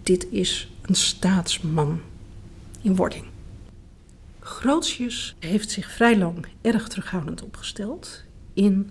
Dit 0.03 0.27
is 0.31 0.71
een 0.83 0.95
staatsman 0.95 2.01
in 2.83 2.97
wording. 2.97 3.25
Grootjes 4.41 5.37
heeft 5.39 5.71
zich 5.71 5.91
vrij 5.91 6.19
lang 6.19 6.47
erg 6.61 6.89
terughoudend 6.89 7.43
opgesteld 7.43 8.25
in 8.55 8.91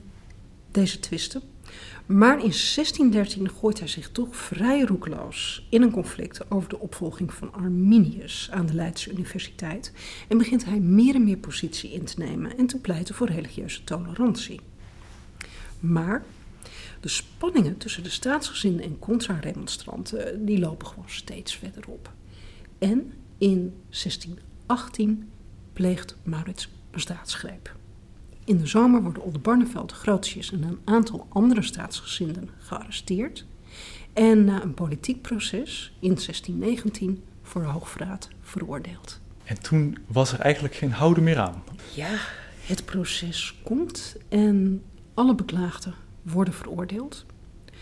deze 0.72 1.00
twisten. 1.00 1.42
Maar 2.06 2.34
in 2.34 2.52
1613 2.52 3.50
gooit 3.50 3.80
hij 3.80 3.88
zich 3.88 4.10
toch 4.12 4.36
vrij 4.36 4.82
roekeloos 4.82 5.68
in 5.70 5.82
een 5.82 5.92
conflict 5.92 6.52
over 6.52 6.70
de 6.70 6.80
opvolging 6.80 7.34
van 7.34 7.54
Arminius 7.54 8.48
aan 8.52 8.66
de 8.66 8.74
Leidse 8.74 9.12
Universiteit 9.12 9.94
en 10.28 10.38
begint 10.38 10.66
hij 10.66 10.80
meer 10.80 11.16
en 11.16 11.24
meer 11.24 11.38
positie 11.38 11.92
in 11.92 12.04
te 12.04 12.20
nemen 12.20 12.58
en 12.58 12.66
te 12.66 12.78
pleiten 12.78 13.16
voor 13.16 13.28
religieuze 13.28 13.84
tolerantie. 13.84 14.60
Maar 15.80 16.24
de 17.00 17.10
spanningen 17.10 17.78
tussen 17.78 18.04
de 18.04 18.10
staatsgezinden 18.10 18.86
en 18.86 19.00
contra-remonstranten 19.00 20.46
die 20.46 20.60
lopen 20.60 20.88
gewoon 20.88 21.10
steeds 21.10 21.56
verder 21.56 21.84
op. 21.88 22.12
En 22.78 23.14
in 23.40 23.74
1618 23.90 25.30
pleegt 25.74 26.16
Maurits 26.24 26.70
een 26.92 27.00
staatsgreep. 27.00 27.76
In 28.44 28.58
de 28.58 28.68
zomer 28.68 29.02
worden 29.02 29.24
Oldenbarneveld, 29.24 29.92
Grootjes 29.92 30.52
en 30.52 30.64
een 30.64 30.80
aantal 30.84 31.26
andere 31.30 31.62
staatsgezinden 31.62 32.50
gearresteerd. 32.58 33.46
En 34.14 34.44
na 34.44 34.64
een 34.64 34.74
politiek 34.74 35.22
proces 35.22 35.94
in 36.00 36.14
1619 36.14 37.24
voor 37.42 37.64
hoogverraad 37.64 38.28
veroordeeld. 38.42 39.20
En 39.44 39.62
toen 39.62 39.98
was 40.08 40.34
er 40.34 40.40
eigenlijk 40.40 40.76
geen 40.76 40.92
houden 40.92 41.24
meer 41.24 41.40
aan. 41.40 41.64
Ja, 41.96 42.18
het 42.66 42.86
proces 42.86 43.56
komt 43.64 44.16
en 44.30 44.84
alle 45.14 45.36
beklaagden 45.36 45.94
worden 46.22 46.54
veroordeeld. 46.54 47.26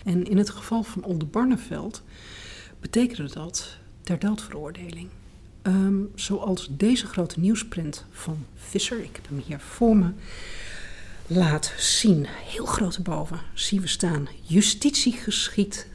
En 0.03 0.25
in 0.25 0.37
het 0.37 0.49
geval 0.49 0.83
van 0.83 1.03
Oldenbarneveld 1.03 2.03
betekende 2.79 3.33
dat 3.33 3.77
ter 4.01 4.19
doodveroordeling. 4.19 5.09
Um, 5.67 6.11
zoals 6.15 6.69
deze 6.71 7.05
grote 7.05 7.39
nieuwsprint 7.39 8.05
van 8.09 8.45
Visser, 8.55 9.03
ik 9.03 9.15
heb 9.15 9.27
hem 9.27 9.41
hier 9.45 9.59
voor 9.59 9.97
me, 9.97 10.11
laat 11.27 11.73
zien. 11.77 12.25
Heel 12.29 12.65
groot 12.65 12.95
erboven 12.95 13.39
zien 13.53 13.81
we 13.81 13.87
staan: 13.87 14.27
Justitie 14.41 15.13
geschiet 15.13 15.87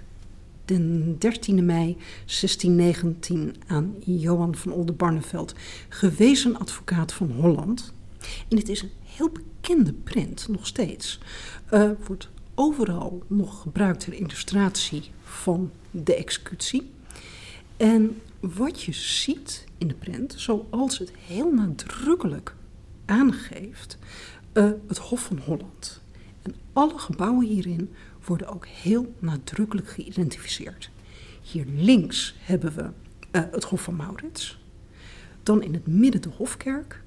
den 0.65 1.17
13 1.19 1.65
mei 1.65 1.97
1619 2.25 3.57
aan 3.67 3.95
Johan 4.05 4.55
van 4.55 4.73
Oldenbarneveld, 4.73 5.55
gewezen 5.89 6.59
advocaat 6.59 7.13
van 7.13 7.31
Holland. 7.31 7.93
En 8.49 8.57
het 8.57 8.69
is 8.69 8.83
een 8.83 8.93
heel 9.03 9.31
bekende 9.31 9.93
print, 9.93 10.49
nog 10.49 10.67
steeds. 10.67 11.19
Uh, 11.71 11.91
wordt 12.07 12.29
overal 12.55 13.23
nog 13.27 13.61
gebruikt 13.61 14.01
ter 14.01 14.13
illustratie 14.13 15.03
van 15.23 15.71
de 15.91 16.15
executie. 16.15 16.91
En 17.77 18.21
wat 18.43 18.83
je 18.83 18.93
ziet 18.93 19.65
in 19.79 19.89
de 19.89 19.95
print, 19.95 20.35
zoals 20.37 20.99
het 20.99 21.13
heel 21.27 21.53
nadrukkelijk 21.53 22.55
aangeeft, 23.05 23.99
uh, 24.53 24.71
het 24.87 24.99
Hof 24.99 25.21
van 25.21 25.39
Holland. 25.39 26.01
En 26.43 26.55
alle 26.73 26.99
gebouwen 26.99 27.47
hierin 27.47 27.95
worden 28.25 28.49
ook 28.49 28.67
heel 28.67 29.15
nadrukkelijk 29.19 29.89
geïdentificeerd. 29.89 30.91
Hier 31.43 31.67
links 31.77 32.35
hebben 32.39 32.75
we 32.75 32.83
uh, 32.83 33.43
het 33.51 33.65
Hof 33.65 33.83
van 33.83 33.97
Maurits, 33.97 34.59
dan 35.43 35.63
in 35.63 35.75
het 35.75 35.87
midden 35.87 36.23
de 36.23 36.29
Hofkerk 36.29 37.03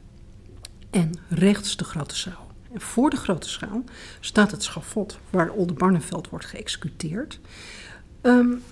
en 0.90 1.12
rechts 1.30 1.78
de 1.78 1.84
Grote 1.84 2.16
Zaal. 2.16 2.52
En 2.72 2.82
voor 2.82 3.10
de 3.10 3.18
Grote 3.18 3.50
Zaal 3.50 3.84
staat 4.20 4.52
het 4.52 4.64
schafot 4.64 5.20
waar 5.30 5.52
Oldenbarneveld 5.52 6.30
wordt 6.30 6.46
geëxecuteerd. 6.46 7.40
Um, 8.22 8.64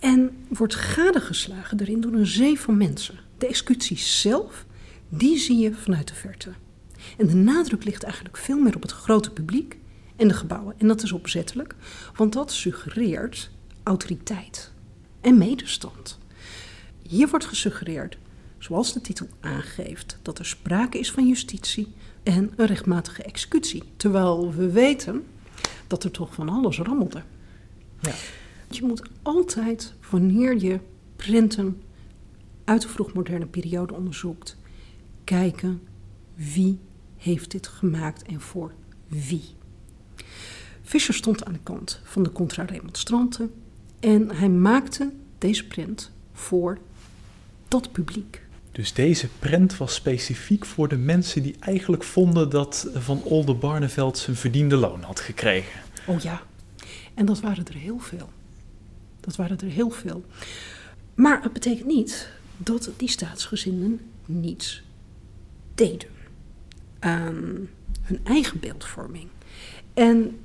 en 0.00 0.36
wordt 0.48 0.74
gadegeslagen 0.74 1.80
erin 1.80 2.00
door 2.00 2.12
een 2.12 2.26
zee 2.26 2.60
van 2.60 2.76
mensen. 2.76 3.18
De 3.38 3.46
executie 3.46 3.98
zelf, 3.98 4.64
die 5.08 5.38
zie 5.38 5.58
je 5.58 5.74
vanuit 5.74 6.08
de 6.08 6.14
verte. 6.14 6.50
En 7.18 7.26
de 7.26 7.34
nadruk 7.34 7.84
ligt 7.84 8.02
eigenlijk 8.02 8.36
veel 8.36 8.58
meer 8.58 8.76
op 8.76 8.82
het 8.82 8.92
grote 8.92 9.30
publiek 9.30 9.78
en 10.16 10.28
de 10.28 10.34
gebouwen. 10.34 10.74
En 10.78 10.88
dat 10.88 11.02
is 11.02 11.12
opzettelijk, 11.12 11.74
want 12.14 12.32
dat 12.32 12.52
suggereert 12.52 13.50
autoriteit 13.82 14.72
en 15.20 15.38
medestand. 15.38 16.18
Hier 17.02 17.28
wordt 17.28 17.44
gesuggereerd, 17.44 18.18
zoals 18.58 18.92
de 18.92 19.00
titel 19.00 19.28
aangeeft, 19.40 20.18
dat 20.22 20.38
er 20.38 20.46
sprake 20.46 20.98
is 20.98 21.10
van 21.10 21.28
justitie 21.28 21.92
en 22.22 22.52
een 22.56 22.66
rechtmatige 22.66 23.22
executie. 23.22 23.82
Terwijl 23.96 24.54
we 24.54 24.70
weten 24.70 25.26
dat 25.86 26.04
er 26.04 26.10
toch 26.10 26.34
van 26.34 26.48
alles 26.48 26.78
rammelde. 26.78 27.22
Ja. 28.00 28.12
Je 28.70 28.82
moet 28.82 29.02
altijd, 29.22 29.94
wanneer 30.10 30.58
je 30.58 30.80
printen 31.16 31.82
uit 32.64 32.82
de 32.82 32.88
vroegmoderne 32.88 33.46
periode 33.46 33.94
onderzoekt, 33.94 34.56
kijken 35.24 35.82
wie 36.34 36.78
heeft 37.16 37.50
dit 37.50 37.66
gemaakt 37.66 38.22
en 38.22 38.40
voor 38.40 38.72
wie. 39.08 39.44
Fischer 40.82 41.14
stond 41.14 41.44
aan 41.44 41.52
de 41.52 41.58
kant 41.62 42.00
van 42.04 42.22
de 42.22 42.32
contra-remonstranten 42.32 43.52
en 44.00 44.30
hij 44.30 44.48
maakte 44.48 45.12
deze 45.38 45.66
print 45.66 46.10
voor 46.32 46.78
dat 47.68 47.92
publiek. 47.92 48.42
Dus 48.72 48.92
deze 48.92 49.28
print 49.38 49.76
was 49.76 49.94
specifiek 49.94 50.64
voor 50.64 50.88
de 50.88 50.96
mensen 50.96 51.42
die 51.42 51.56
eigenlijk 51.60 52.02
vonden 52.02 52.50
dat 52.50 52.90
Van 52.94 53.22
Oldenbarneveld 53.22 54.18
zijn 54.18 54.36
verdiende 54.36 54.76
loon 54.76 55.02
had 55.02 55.20
gekregen. 55.20 55.80
Oh 56.06 56.20
ja, 56.20 56.42
en 57.14 57.26
dat 57.26 57.40
waren 57.40 57.66
er 57.66 57.74
heel 57.74 57.98
veel. 57.98 58.30
Dat 59.20 59.36
waren 59.36 59.58
er 59.58 59.66
heel 59.66 59.90
veel. 59.90 60.24
Maar 61.14 61.42
het 61.42 61.52
betekent 61.52 61.86
niet 61.86 62.28
dat 62.56 62.90
die 62.96 63.08
staatsgezinden 63.08 64.00
niets 64.26 64.82
deden 65.74 66.08
aan 66.98 67.68
hun 68.02 68.20
eigen 68.24 68.60
beeldvorming. 68.60 69.28
En 69.94 70.38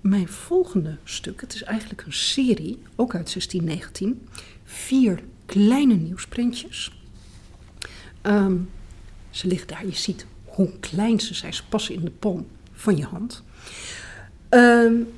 mijn 0.00 0.28
volgende 0.28 0.96
stuk, 1.04 1.40
het 1.40 1.54
is 1.54 1.62
eigenlijk 1.62 2.02
een 2.06 2.12
serie, 2.12 2.82
ook 2.96 3.14
uit 3.14 3.32
1619, 3.32 4.28
vier 4.64 5.22
kleine 5.46 5.94
nieuwsprintjes. 5.94 7.02
Ehm, 8.20 8.56
ze 9.30 9.46
liggen 9.46 9.68
daar, 9.68 9.86
je 9.86 9.94
ziet 9.94 10.26
hoe 10.44 10.70
klein 10.80 11.20
ze 11.20 11.34
zijn, 11.34 11.54
ze 11.54 11.66
passen 11.68 11.94
in 11.94 12.04
de 12.04 12.10
palm 12.10 12.46
van 12.72 12.96
je 12.96 13.04
hand. 13.04 13.42
Um, 14.50 15.08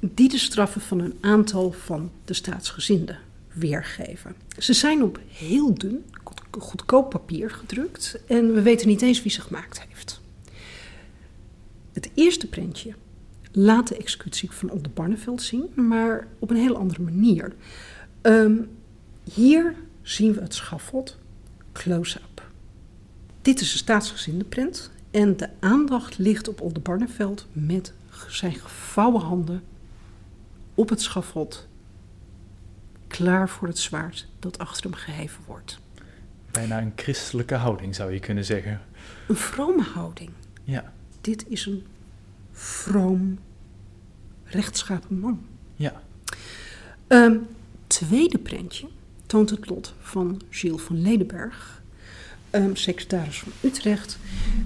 die 0.00 0.28
de 0.28 0.38
straffen 0.38 0.80
van 0.80 1.00
een 1.00 1.18
aantal 1.20 1.72
van 1.72 2.10
de 2.24 2.34
staatsgezinden 2.34 3.18
weergeven. 3.52 4.34
Ze 4.58 4.72
zijn 4.72 5.02
op 5.02 5.20
heel 5.28 5.74
dun, 5.74 6.04
goedkoop 6.50 7.10
papier 7.10 7.50
gedrukt 7.50 8.20
en 8.26 8.54
we 8.54 8.62
weten 8.62 8.88
niet 8.88 9.02
eens 9.02 9.22
wie 9.22 9.32
ze 9.32 9.40
gemaakt 9.40 9.82
heeft. 9.88 10.20
Het 11.92 12.10
eerste 12.14 12.46
printje 12.46 12.94
laat 13.52 13.88
de 13.88 13.96
executie 13.96 14.50
van 14.50 14.70
Op 14.70 14.84
de 14.84 14.90
Barneveld 14.90 15.42
zien, 15.42 15.68
maar 15.74 16.28
op 16.38 16.50
een 16.50 16.56
heel 16.56 16.76
andere 16.76 17.02
manier. 17.02 17.52
Um, 18.22 18.68
hier 19.32 19.74
zien 20.02 20.32
we 20.32 20.40
het 20.40 20.54
schafot 20.54 21.18
close-up. 21.72 22.50
Dit 23.42 23.60
is 23.60 23.72
een 23.72 23.78
staatsgezinde 23.78 24.44
print 24.44 24.90
en 25.10 25.36
de 25.36 25.48
aandacht 25.60 26.18
ligt 26.18 26.48
op 26.48 26.60
Olde 26.60 26.80
Barneveld 26.80 27.46
met 27.52 27.92
zijn 28.28 28.54
gevouwen 28.54 29.22
handen 29.22 29.62
op 30.78 30.88
het 30.88 31.02
schafot, 31.02 31.68
klaar 33.06 33.48
voor 33.48 33.68
het 33.68 33.78
zwaard 33.78 34.28
dat 34.38 34.58
achter 34.58 34.90
hem 34.90 34.94
geheven 34.94 35.42
wordt. 35.46 35.78
Bijna 36.50 36.80
een 36.80 36.92
christelijke 36.96 37.54
houding 37.54 37.94
zou 37.94 38.12
je 38.12 38.18
kunnen 38.18 38.44
zeggen. 38.44 38.80
Een 39.28 39.36
vrome 39.36 39.82
houding. 39.82 40.30
Ja. 40.64 40.92
Dit 41.20 41.44
is 41.48 41.66
een 41.66 41.86
vroom, 42.52 43.38
rechtschapen 44.44 45.18
man. 45.18 45.46
Ja. 45.74 46.02
Um, 47.08 47.46
tweede 47.86 48.38
prentje 48.38 48.88
toont 49.26 49.50
het 49.50 49.68
lot 49.68 49.94
van 50.00 50.40
Gilles 50.50 50.82
van 50.82 51.02
Ledenberg, 51.02 51.82
um, 52.50 52.76
secretaris 52.76 53.38
van 53.38 53.52
Utrecht, 53.60 54.18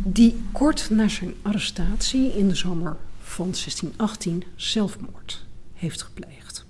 die 0.04 0.42
kort 0.52 0.90
na 0.90 1.08
zijn 1.08 1.34
arrestatie 1.42 2.32
in 2.32 2.48
de 2.48 2.54
zomer 2.54 2.96
van 3.20 3.50
1618 3.50 4.44
zelfmoord 4.56 5.50
heeft 5.82 6.02
gepleegd. 6.02 6.66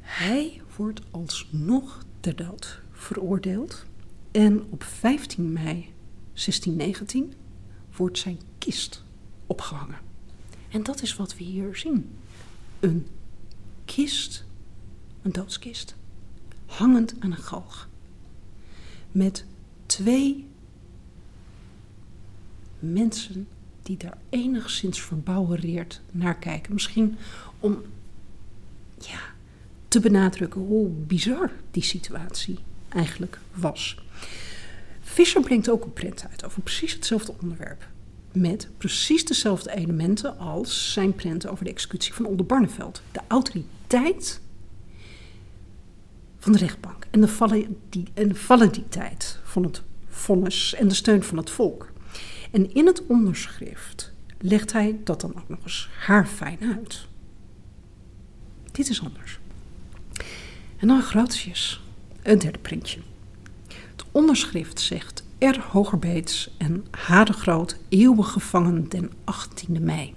Hij 0.00 0.62
wordt 0.76 1.00
alsnog 1.10 2.04
ter 2.20 2.36
dood 2.36 2.80
veroordeeld 2.92 3.84
en 4.30 4.64
op 4.70 4.82
15 4.82 5.52
mei 5.52 5.92
1619 6.32 7.32
wordt 7.96 8.18
zijn 8.18 8.40
kist 8.58 9.04
opgehangen. 9.46 9.98
En 10.68 10.82
dat 10.82 11.02
is 11.02 11.16
wat 11.16 11.36
we 11.36 11.44
hier 11.44 11.76
zien. 11.76 12.16
Een 12.80 13.06
kist, 13.84 14.44
een 15.22 15.32
doodskist, 15.32 15.94
hangend 16.66 17.14
aan 17.18 17.32
een 17.32 17.36
galg. 17.36 17.88
Met 19.12 19.44
twee 19.86 20.46
mensen 22.78 23.48
die 23.84 23.96
daar 23.96 24.18
enigszins 24.28 25.02
verbouwereerd 25.02 26.00
naar 26.10 26.38
kijken. 26.38 26.72
Misschien 26.72 27.16
om 27.60 27.82
ja, 28.98 29.20
te 29.88 30.00
benadrukken 30.00 30.60
hoe 30.60 30.88
bizar 30.88 31.50
die 31.70 31.82
situatie 31.82 32.58
eigenlijk 32.88 33.38
was. 33.54 33.98
Fischer 35.00 35.40
brengt 35.40 35.70
ook 35.70 35.84
een 35.84 35.92
print 35.92 36.26
uit 36.30 36.44
over 36.44 36.62
precies 36.62 36.92
hetzelfde 36.92 37.34
onderwerp. 37.42 37.88
Met 38.32 38.68
precies 38.78 39.24
dezelfde 39.24 39.74
elementen 39.74 40.38
als 40.38 40.92
zijn 40.92 41.14
prent 41.14 41.46
over 41.46 41.64
de 41.64 41.70
executie 41.70 42.14
van 42.14 42.26
Oldenbarneveld. 42.26 43.02
De 43.12 43.20
autoriteit 43.28 44.40
van 46.38 46.52
de 46.52 46.58
rechtbank 46.58 47.06
en 47.10 47.20
de 48.14 48.34
validiteit 48.34 49.38
van 49.44 49.62
het 49.62 49.82
vonnis 50.08 50.74
en 50.74 50.88
de 50.88 50.94
steun 50.94 51.22
van 51.22 51.36
het 51.36 51.50
volk. 51.50 51.92
En 52.54 52.74
in 52.74 52.86
het 52.86 53.06
onderschrift 53.06 54.12
legt 54.38 54.72
hij 54.72 55.00
dat 55.04 55.20
dan 55.20 55.36
ook 55.36 55.48
nog 55.48 55.58
eens 55.62 55.88
haarfijn 55.98 56.58
uit. 56.76 57.06
Dit 58.72 58.88
is 58.88 59.02
anders. 59.02 59.38
En 60.76 60.88
dan 60.88 61.02
Grotius, 61.02 61.82
een 62.22 62.38
derde 62.38 62.58
printje. 62.58 63.00
Het 63.68 64.04
onderschrift 64.12 64.80
zegt 64.80 65.24
R. 65.38 65.60
Hogerbeets 65.70 66.54
en 66.58 66.86
H. 66.90 67.24
de 67.24 67.32
Groot 67.32 67.78
eeuwig 67.88 68.32
gevangen 68.32 68.88
den 68.88 69.10
18e 69.10 69.80
mei. 69.80 70.14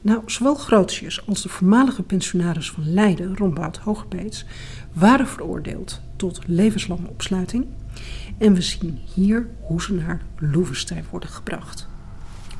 Nou, 0.00 0.22
zowel 0.26 0.54
Grotius 0.54 1.26
als 1.26 1.42
de 1.42 1.48
voormalige 1.48 2.02
pensionaris 2.02 2.70
van 2.70 2.92
Leiden, 2.92 3.36
Rombout 3.36 3.76
Hogerbeets, 3.76 4.44
waren 4.92 5.28
veroordeeld 5.28 6.00
tot 6.16 6.40
levenslange 6.46 7.08
opsluiting. 7.08 7.66
En 8.40 8.54
we 8.54 8.60
zien 8.60 9.00
hier 9.14 9.48
hoe 9.60 9.82
ze 9.82 9.94
naar 9.94 10.22
Loevestein 10.38 11.04
worden 11.10 11.28
gebracht. 11.28 11.88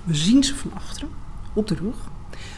We 0.04 0.14
zien 0.14 0.44
ze 0.44 0.54
van 0.54 0.72
achteren, 0.74 1.08
op 1.52 1.66
de 1.68 1.74
rug, 1.74 1.96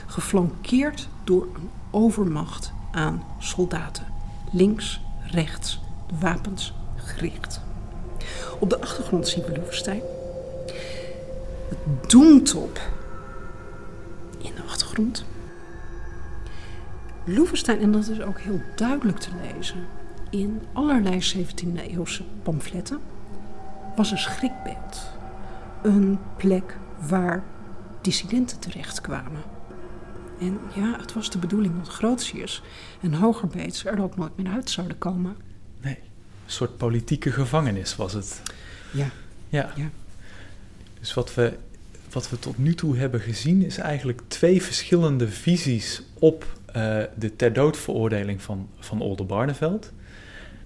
geflankeerd 0.07 1.09
door 1.25 1.43
een 1.55 1.71
overmacht 1.91 2.73
aan 2.93 3.23
soldaten. 3.39 4.07
Links, 4.53 5.01
rechts, 5.31 5.81
de 6.09 6.15
wapens 6.21 6.75
gericht. 6.97 7.61
Op 8.59 8.71
de 8.71 8.81
achtergrond 8.81 9.29
zien 9.29 9.45
we 9.45 9.57
Loevestein. 9.57 10.03
Het 11.69 12.11
doemtop 12.11 12.81
in 14.39 14.55
de 14.55 14.63
achtergrond. 14.63 15.25
Loevestein, 17.25 17.81
en 17.81 17.93
dat 17.93 18.09
is 18.09 18.21
ook 18.21 18.41
heel 18.41 18.61
duidelijk 18.77 19.19
te 19.19 19.31
lezen 19.43 19.87
in 20.31 20.63
allerlei 20.73 21.21
17e-eeuwse 21.21 22.23
pamfletten, 22.43 23.01
was 23.97 24.11
een 24.11 24.19
schrikbeeld. 24.19 25.11
Een 25.83 26.19
plek 26.37 26.77
waar 27.09 27.45
dissidenten 28.01 28.59
terechtkwamen. 28.59 29.43
En 30.41 30.61
ja, 30.75 30.97
het 31.01 31.13
was 31.13 31.31
de 31.31 31.39
bedoeling 31.39 31.79
dat 31.79 31.89
Grotius 31.89 32.63
en 33.01 33.15
Hogerbeets 33.15 33.85
er 33.85 34.03
ook 34.03 34.17
nooit 34.17 34.37
meer 34.37 34.53
uit 34.53 34.71
zouden 34.71 34.99
komen. 34.99 35.37
Nee, 35.81 35.99
een 36.45 36.53
soort 36.53 36.77
politieke 36.77 37.33
gevangenis 37.33 37.97
was 37.97 38.13
het. 38.13 38.43
Ja. 38.93 39.11
Ja. 39.49 39.73
ja. 39.77 39.91
Dus 41.01 41.15
wat 41.15 41.35
we, 41.35 41.59
wat 42.11 42.31
we 42.31 42.39
tot 42.39 42.59
nu 42.59 42.75
toe 42.75 42.97
hebben 42.97 43.21
gezien 43.21 43.65
is 43.65 43.79
eigenlijk 43.79 44.21
twee 44.29 44.63
verschillende 44.63 45.29
visies 45.29 46.03
op 46.19 46.59
uh, 46.77 47.03
de 47.17 47.37
ter 47.37 47.53
dood 47.53 47.77
veroordeling 47.77 48.43
van, 48.43 48.69
van 48.79 49.01
Oldenbarneveld. 49.01 49.93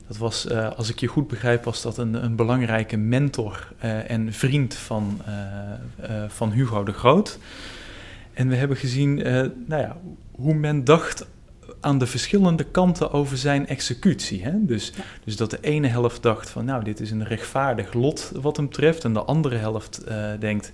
Dat 0.07 0.17
was, 0.17 0.47
uh, 0.47 0.73
als 0.73 0.91
ik 0.91 1.01
je 1.01 1.07
goed 1.07 1.29
begrijp, 1.29 1.65
was 1.65 1.83
dat 1.83 1.99
een, 1.99 2.25
een 2.25 2.37
belangrijke 2.37 2.97
mentor 2.97 3.73
uh, 3.85 4.11
en 4.11 4.33
vriend 4.33 4.75
van, 4.75 5.21
van 6.29 6.51
Hugo 6.53 6.85
de 6.85 6.93
Groot. 6.93 7.39
En 8.33 8.49
we 8.49 8.55
hebben 8.55 8.77
gezien 8.77 9.15
nou 9.67 9.83
ja, 9.83 9.97
hoe 10.31 10.55
men 10.55 10.85
dacht 10.85 11.27
aan 11.81 11.99
de 11.99 12.07
verschillende 12.07 12.65
kanten 12.65 13.13
over 13.13 13.37
zijn 13.37 13.67
executie. 13.67 14.45
Hè? 14.45 14.53
Dus, 14.65 14.93
dus 15.25 15.37
dat 15.37 15.51
de 15.51 15.61
ene 15.61 15.87
helft 15.87 16.23
dacht 16.23 16.51
van, 16.51 16.65
nou, 16.65 16.85
dit 16.85 17.01
is 17.01 17.11
een 17.11 17.25
rechtvaardig 17.25 17.93
lot 17.93 18.33
wat 18.35 18.57
hem 18.57 18.71
treft. 18.71 19.05
En 19.05 19.13
de 19.13 19.25
andere 19.25 19.57
helft 19.57 20.05
denkt, 20.39 20.73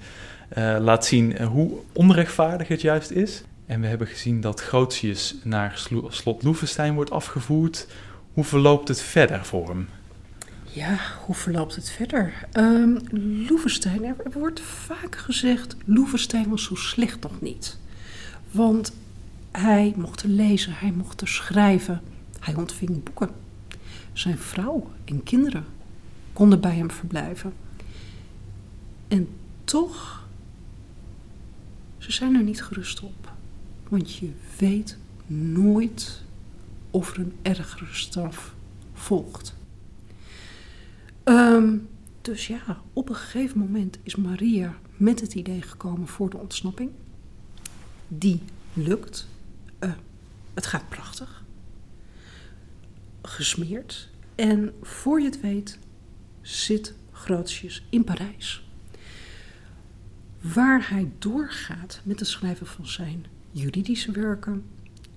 laat 0.79 1.07
zien 1.07 1.43
hoe 1.43 1.71
onrechtvaardig 1.93 2.69
het 2.69 2.81
juist 2.81 3.11
is. 3.11 3.43
En 3.67 3.81
we 3.81 3.87
hebben 3.87 4.07
gezien 4.07 4.41
dat 4.41 4.61
Grotius 4.61 5.37
naar 5.43 5.89
slot 6.09 6.43
Loevestein 6.43 6.95
wordt 6.95 7.11
afgevoerd. 7.11 7.87
Hoe 8.33 8.45
verloopt 8.45 8.89
het 8.89 9.01
verder 9.01 9.45
voor 9.45 9.69
hem? 9.69 9.89
Ja, 10.65 10.99
hoe 11.25 11.35
verloopt 11.35 11.75
het 11.75 11.91
verder? 11.91 12.49
Um, 12.53 12.99
er 14.25 14.33
wordt 14.33 14.61
vaak 14.61 15.17
gezegd, 15.17 15.77
Loevestein 15.85 16.49
was 16.49 16.65
zo 16.65 16.75
slecht 16.75 17.23
nog 17.23 17.41
niet. 17.41 17.79
Want 18.51 18.93
hij 19.51 19.93
mocht 19.97 20.25
lezen, 20.25 20.73
hij 20.75 20.93
mocht 20.93 21.19
schrijven, 21.25 22.01
hij 22.39 22.55
ontving 22.55 23.03
boeken. 23.03 23.31
Zijn 24.13 24.39
vrouw 24.39 24.91
en 25.05 25.23
kinderen 25.23 25.65
konden 26.33 26.61
bij 26.61 26.75
hem 26.75 26.91
verblijven. 26.91 27.53
En 29.09 29.29
toch, 29.65 30.27
ze 31.99 32.13
zijn 32.13 32.35
er 32.35 32.43
niet 32.43 32.63
gerust 32.63 33.01
op. 33.01 33.33
Want 33.89 34.15
je 34.15 34.31
weet 34.59 34.97
nooit 35.27 36.22
of 36.93 37.13
er 37.13 37.19
een 37.19 37.37
ergere 37.43 37.87
straf 37.95 38.55
volgt. 38.93 39.55
Um, 41.25 41.89
dus 42.21 42.47
ja, 42.47 42.83
op 42.93 43.09
een 43.09 43.15
gegeven 43.15 43.59
moment 43.59 43.99
is 44.03 44.17
Maria 44.17 44.75
met 44.97 45.21
het 45.21 45.35
idee 45.35 45.63
gekomen 45.63 46.09
voor 46.09 46.31
de 46.31 46.37
ontsnapping. 46.37 46.91
Die 48.09 48.43
lukt. 48.73 49.29
Uh, 49.81 49.93
het 50.55 50.67
gaat 50.67 50.89
prachtig. 50.89 51.45
Gesmeerd. 53.23 54.09
En 54.35 54.75
voor 54.83 55.21
je 55.21 55.27
het 55.27 55.41
weet 55.41 55.79
zit 56.41 56.95
Grotius 57.13 57.87
in 57.91 58.05
Parijs. 58.05 58.65
Waar 60.41 60.91
hij 60.91 61.11
doorgaat 61.19 62.01
met 62.05 62.19
het 62.19 62.29
schrijven 62.29 62.67
van 62.67 62.87
zijn 62.87 63.27
juridische 63.51 64.13
werken. 64.13 64.65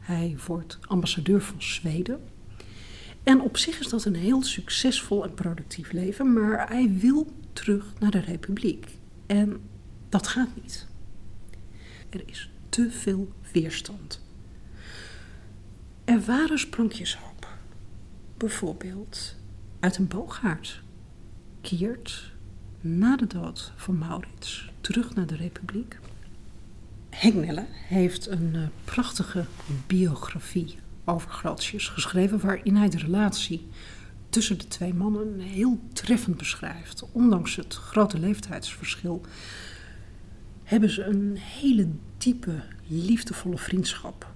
Hij 0.06 0.38
wordt 0.48 0.80
ambassadeur 0.82 1.42
van 1.42 1.62
Zweden. 1.62 2.20
En 3.24 3.42
op 3.42 3.58
zich 3.58 3.80
is 3.80 3.88
dat 3.88 4.06
een 4.06 4.16
heel 4.16 4.44
succesvol 4.44 5.24
en 5.24 5.34
productief 5.34 5.92
leven, 5.92 6.34
maar 6.34 6.68
hij 6.70 6.92
wil 6.98 7.34
terug 7.54 7.86
naar 8.00 8.12
de 8.12 8.20
Republiek. 8.20 8.88
En 9.26 9.60
dat 10.10 10.28
gaat 10.28 10.50
niet. 10.62 10.88
Er 12.10 12.24
is 12.26 12.50
te 12.70 12.92
veel 12.92 13.32
weerstand. 13.52 14.22
Er 16.04 16.22
waren 16.22 16.60
sprankjes 16.60 17.16
hoop. 17.16 17.48
Bijvoorbeeld 18.38 19.36
uit 19.80 19.98
een 19.98 20.08
boogaard 20.08 20.82
keert 21.62 22.32
na 22.82 23.16
de 23.16 23.28
dood 23.28 23.74
van 23.76 23.98
Maurits 23.98 24.72
terug 24.82 25.16
naar 25.16 25.28
de 25.28 25.36
Republiek. 25.36 26.00
Henk 27.16 27.60
heeft 27.88 28.28
een 28.28 28.52
uh, 28.56 28.62
prachtige 28.84 29.46
biografie 29.88 30.76
over 31.06 31.30
Grotius 31.30 31.88
geschreven, 31.88 32.40
waarin 32.40 32.76
hij 32.76 32.90
de 32.90 32.98
relatie 32.98 33.68
tussen 34.30 34.58
de 34.58 34.68
twee 34.68 34.94
mannen 34.94 35.40
heel 35.40 35.80
treffend 35.94 36.38
beschrijft. 36.38 37.06
Ondanks 37.12 37.56
het 37.56 37.74
grote 37.74 38.20
leeftijdsverschil 38.20 39.22
hebben 40.64 40.90
ze 40.90 41.04
een 41.04 41.38
hele 41.38 41.88
diepe, 42.18 42.64
liefdevolle 42.88 43.58
vriendschap 43.58 44.34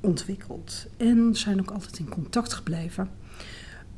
ontwikkeld 0.00 0.86
en 0.96 1.30
zijn 1.36 1.60
ook 1.60 1.70
altijd 1.70 1.98
in 1.98 2.08
contact 2.08 2.52
gebleven. 2.52 3.10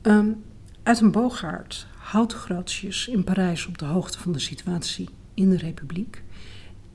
Um, 0.03 0.43
uit 0.83 1.01
een 1.01 1.11
boogaard 1.11 1.87
houdt 1.99 2.33
Grotius 2.33 3.09
in 3.09 3.25
Parijs 3.25 3.67
op 3.67 3.79
de 3.79 3.85
hoogte 3.85 4.19
van 4.19 4.33
de 4.33 4.39
situatie 4.39 5.09
in 5.35 5.51
de 5.51 5.57
Republiek 5.57 6.23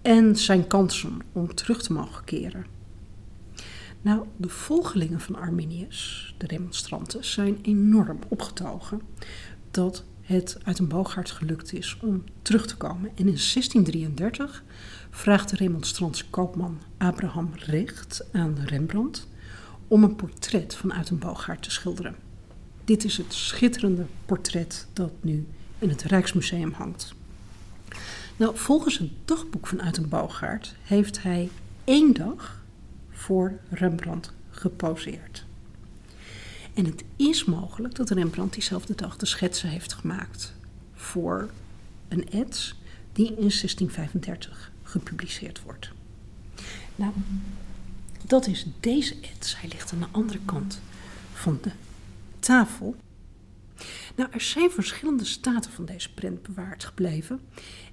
en 0.08 0.36
zijn 0.36 0.68
kansen 0.68 1.20
om 1.32 1.56
terug 1.56 1.82
te 1.82 1.94
mogen 1.94 2.24
keren. 2.24 2.66
Nou, 4.02 4.26
de 4.38 4.50
volgelingen 4.50 5.20
van 5.20 5.36
Arminius, 5.36 6.34
de 6.38 6.48
remonstranten, 6.48 7.26
zijn 7.26 7.60
enorm 7.62 8.20
opgetogen 8.28 9.02
dat 9.72 10.04
het 10.22 10.58
uit 10.64 10.80
een 10.80 10.88
boogaard 10.88 11.32
gelukt 11.32 11.74
is 11.74 11.98
om 12.02 12.24
terug 12.42 12.68
te 12.68 12.78
komen. 12.78 13.10
En 13.10 13.28
in 13.28 13.38
1633 13.38 14.64
vraagt 15.10 15.50
de 15.50 15.56
remonstrantse 15.56 16.30
koopman 16.30 16.82
Abraham 16.98 17.50
Recht 17.54 18.26
aan 18.32 18.58
Rembrandt 18.66 19.28
om 19.88 20.04
een 20.04 20.16
portret 20.16 20.76
van 20.76 20.94
uit 20.94 21.10
een 21.10 21.20
boogaard 21.20 21.64
te 21.64 21.72
schilderen. 21.72 22.16
Dit 22.86 23.04
is 23.04 23.18
het 23.18 23.34
schitterende 23.34 24.06
portret 24.26 24.88
dat 24.94 25.12
nu 25.22 25.48
in 25.80 25.90
het 25.90 26.02
Rijksmuseum 26.02 26.72
hangt. 26.72 27.17
Nou, 28.38 28.58
volgens 28.58 28.98
het 28.98 29.10
dagboek 29.26 29.68
van 29.68 29.82
Uit 29.82 29.98
een 29.98 30.10
Boogaard 30.10 30.76
heeft 30.82 31.24
hij 31.24 31.50
één 31.84 32.14
dag 32.14 32.62
voor 33.10 33.60
Rembrandt 33.70 34.34
geposeerd. 34.50 35.46
En 36.74 36.86
het 36.86 37.04
is 37.16 37.46
mogelijk 37.46 37.96
dat 37.96 38.10
Rembrandt 38.10 38.54
diezelfde 38.54 38.96
dag 38.96 39.18
de 39.18 39.26
schetsen 39.26 39.70
heeft 39.70 39.94
gemaakt 39.94 40.54
voor 40.94 41.50
een 42.08 42.30
ets 42.30 42.76
die 43.14 43.28
in 43.28 43.36
1635 43.36 44.72
gepubliceerd 44.84 45.62
wordt. 45.64 45.92
Nou, 46.96 47.14
dat 48.26 48.48
is 48.48 48.66
deze 48.80 49.16
ets. 49.20 49.60
Hij 49.60 49.70
ligt 49.70 49.94
aan 49.94 50.00
de 50.00 50.08
andere 50.12 50.40
kant 50.46 50.82
van 51.34 51.60
de 51.62 51.72
tafel. 52.40 52.96
Nou, 54.16 54.30
er 54.32 54.42
zijn 54.42 54.72
verschillende 54.72 55.26
staten 55.26 55.72
van 55.72 55.86
deze 55.86 56.14
print 56.14 56.42
bewaard 56.42 56.84
gebleven. 56.84 57.40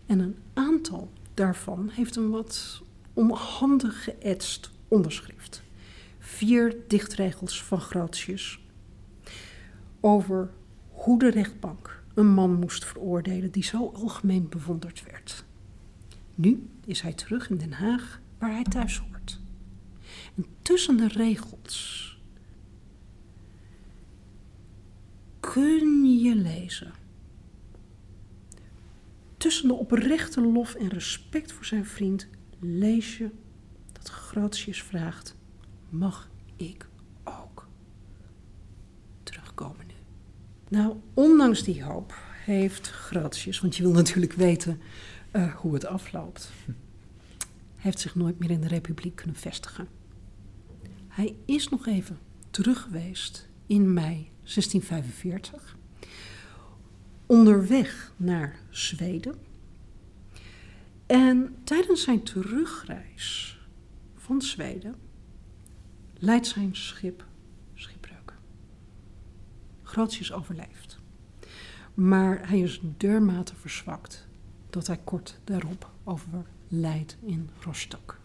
En 0.06 0.18
een 0.18 0.36
aantal 0.54 1.10
daarvan 1.34 1.88
heeft 1.88 2.16
een 2.16 2.30
wat 2.30 2.82
onhandig 3.12 4.04
geëtst 4.04 4.70
onderschrift. 4.88 5.62
Vier 6.18 6.76
dichtregels 6.88 7.64
van 7.64 7.80
Grotius 7.80 8.60
over 10.00 10.50
hoe 10.90 11.18
de 11.18 11.30
rechtbank 11.30 12.02
een 12.14 12.34
man 12.34 12.54
moest 12.54 12.84
veroordelen 12.84 13.50
die 13.50 13.62
zo 13.62 13.90
algemeen 13.94 14.48
bewonderd 14.48 15.04
werd. 15.04 15.44
Nu 16.34 16.68
is 16.84 17.00
hij 17.00 17.12
terug 17.12 17.50
in 17.50 17.56
Den 17.56 17.72
Haag, 17.72 18.20
waar 18.38 18.50
hij 18.52 18.64
thuis 18.64 18.98
hoort. 18.98 19.40
En 20.36 20.46
tussen 20.62 20.96
de 20.96 21.08
regels 21.08 22.18
kun 25.40 26.18
je 26.18 26.34
lezen. 26.34 26.92
Tussen 29.44 29.68
de 29.68 29.74
oprechte 29.74 30.40
lof 30.40 30.74
en 30.74 30.88
respect 30.88 31.52
voor 31.52 31.64
zijn 31.64 31.86
vriend 31.86 32.28
lees 32.60 33.18
je 33.18 33.30
dat 33.92 34.08
Grotius 34.08 34.82
vraagt: 34.82 35.36
Mag 35.88 36.30
ik 36.56 36.88
ook 37.24 37.68
terugkomen 39.22 39.86
nu? 39.86 39.94
Nou, 40.68 40.96
ondanks 41.14 41.62
die 41.62 41.84
hoop 41.84 42.14
heeft 42.44 42.90
Grotius, 42.90 43.60
want 43.60 43.76
je 43.76 43.82
wil 43.82 43.92
natuurlijk 43.92 44.32
weten 44.32 44.80
uh, 45.32 45.54
hoe 45.54 45.74
het 45.74 45.86
afloopt, 45.86 46.50
heeft 47.76 48.00
zich 48.00 48.14
nooit 48.14 48.38
meer 48.38 48.50
in 48.50 48.60
de 48.60 48.68
Republiek 48.68 49.16
kunnen 49.16 49.36
vestigen. 49.36 49.88
Hij 51.08 51.36
is 51.44 51.68
nog 51.68 51.86
even 51.86 52.18
terug 52.50 52.82
geweest 52.82 53.48
in 53.66 53.92
mei 53.92 54.30
1645. 54.42 55.76
Onderweg 57.26 58.12
naar 58.16 58.56
Zweden. 58.70 59.34
En 61.06 61.56
tijdens 61.64 62.02
zijn 62.02 62.22
terugreis 62.22 63.58
van 64.16 64.42
Zweden 64.42 64.94
leidt 66.18 66.46
zijn 66.46 66.76
schip 66.76 67.24
schipbreuk. 67.74 68.34
Grotius 69.82 70.32
overleeft. 70.32 70.98
Maar 71.94 72.48
hij 72.48 72.60
is 72.60 72.80
dermate 72.96 73.54
verzwakt 73.56 74.26
dat 74.70 74.86
hij 74.86 75.00
kort 75.04 75.38
daarop 75.44 75.90
overlijdt 76.04 77.16
in 77.24 77.50
Rostock. 77.60 78.18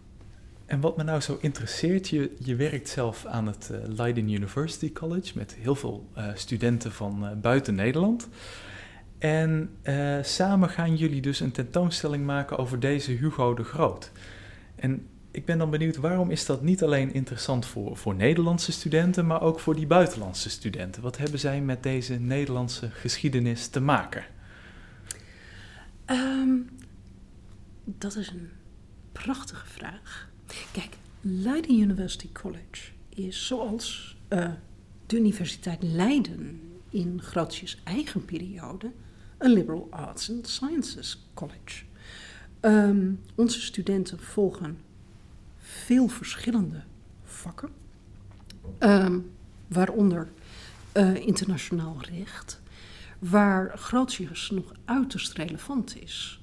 En 0.66 0.80
wat 0.80 0.96
me 0.96 1.02
nou 1.02 1.20
zo 1.20 1.38
interesseert, 1.40 2.08
je, 2.08 2.36
je 2.38 2.56
werkt 2.56 2.88
zelf 2.88 3.24
aan 3.24 3.46
het 3.46 3.68
uh, 3.72 3.78
Leiden 3.86 4.28
University 4.28 4.92
College 4.92 5.32
met 5.34 5.54
heel 5.54 5.74
veel 5.74 6.08
uh, 6.16 6.30
studenten 6.34 6.92
van 6.92 7.24
uh, 7.24 7.30
buiten 7.32 7.74
Nederland. 7.74 8.28
En 9.20 9.70
samen 10.22 10.68
gaan 10.68 10.96
jullie 10.96 11.20
dus 11.20 11.40
een 11.40 11.52
tentoonstelling 11.52 12.26
maken 12.26 12.58
over 12.58 12.80
deze 12.80 13.12
Hugo 13.12 13.54
de 13.54 13.64
Groot. 13.64 14.10
En 14.76 15.06
ik 15.30 15.44
ben 15.44 15.58
dan 15.58 15.70
benieuwd, 15.70 15.96
waarom 15.96 16.30
is 16.30 16.46
dat 16.46 16.62
niet 16.62 16.82
alleen 16.82 17.14
interessant 17.14 17.66
voor, 17.66 17.96
voor 17.96 18.14
Nederlandse 18.14 18.72
studenten, 18.72 19.26
maar 19.26 19.42
ook 19.42 19.60
voor 19.60 19.74
die 19.74 19.86
buitenlandse 19.86 20.50
studenten? 20.50 21.02
Wat 21.02 21.16
hebben 21.16 21.38
zij 21.38 21.60
met 21.60 21.82
deze 21.82 22.14
Nederlandse 22.14 22.90
geschiedenis 22.90 23.66
te 23.66 23.80
maken? 23.80 24.24
Um, 26.06 26.68
dat 27.84 28.16
is 28.16 28.28
een 28.28 28.50
prachtige 29.12 29.66
vraag. 29.66 30.28
Kijk, 30.72 30.96
Leiden 31.20 31.80
University 31.80 32.28
College 32.32 32.90
is 33.08 33.46
zoals 33.46 34.16
uh, 34.28 34.50
de 35.06 35.16
Universiteit 35.16 35.82
Leiden 35.82 36.60
in 36.90 37.22
Grotius' 37.22 37.80
eigen 37.84 38.24
periode 38.24 38.90
een 39.40 39.52
liberal 39.52 39.86
arts 39.90 40.30
and 40.30 40.48
sciences 40.48 41.26
college. 41.34 41.84
Um, 42.60 43.20
onze 43.34 43.60
studenten 43.60 44.18
volgen 44.18 44.78
veel 45.58 46.08
verschillende 46.08 46.82
vakken, 47.22 47.70
um, 48.78 49.30
waaronder 49.66 50.28
uh, 50.96 51.14
internationaal 51.14 51.96
recht, 52.00 52.60
waar 53.18 53.78
Grotius 53.78 54.50
nog 54.50 54.72
uiterst 54.84 55.32
relevant 55.32 56.02
is. 56.02 56.42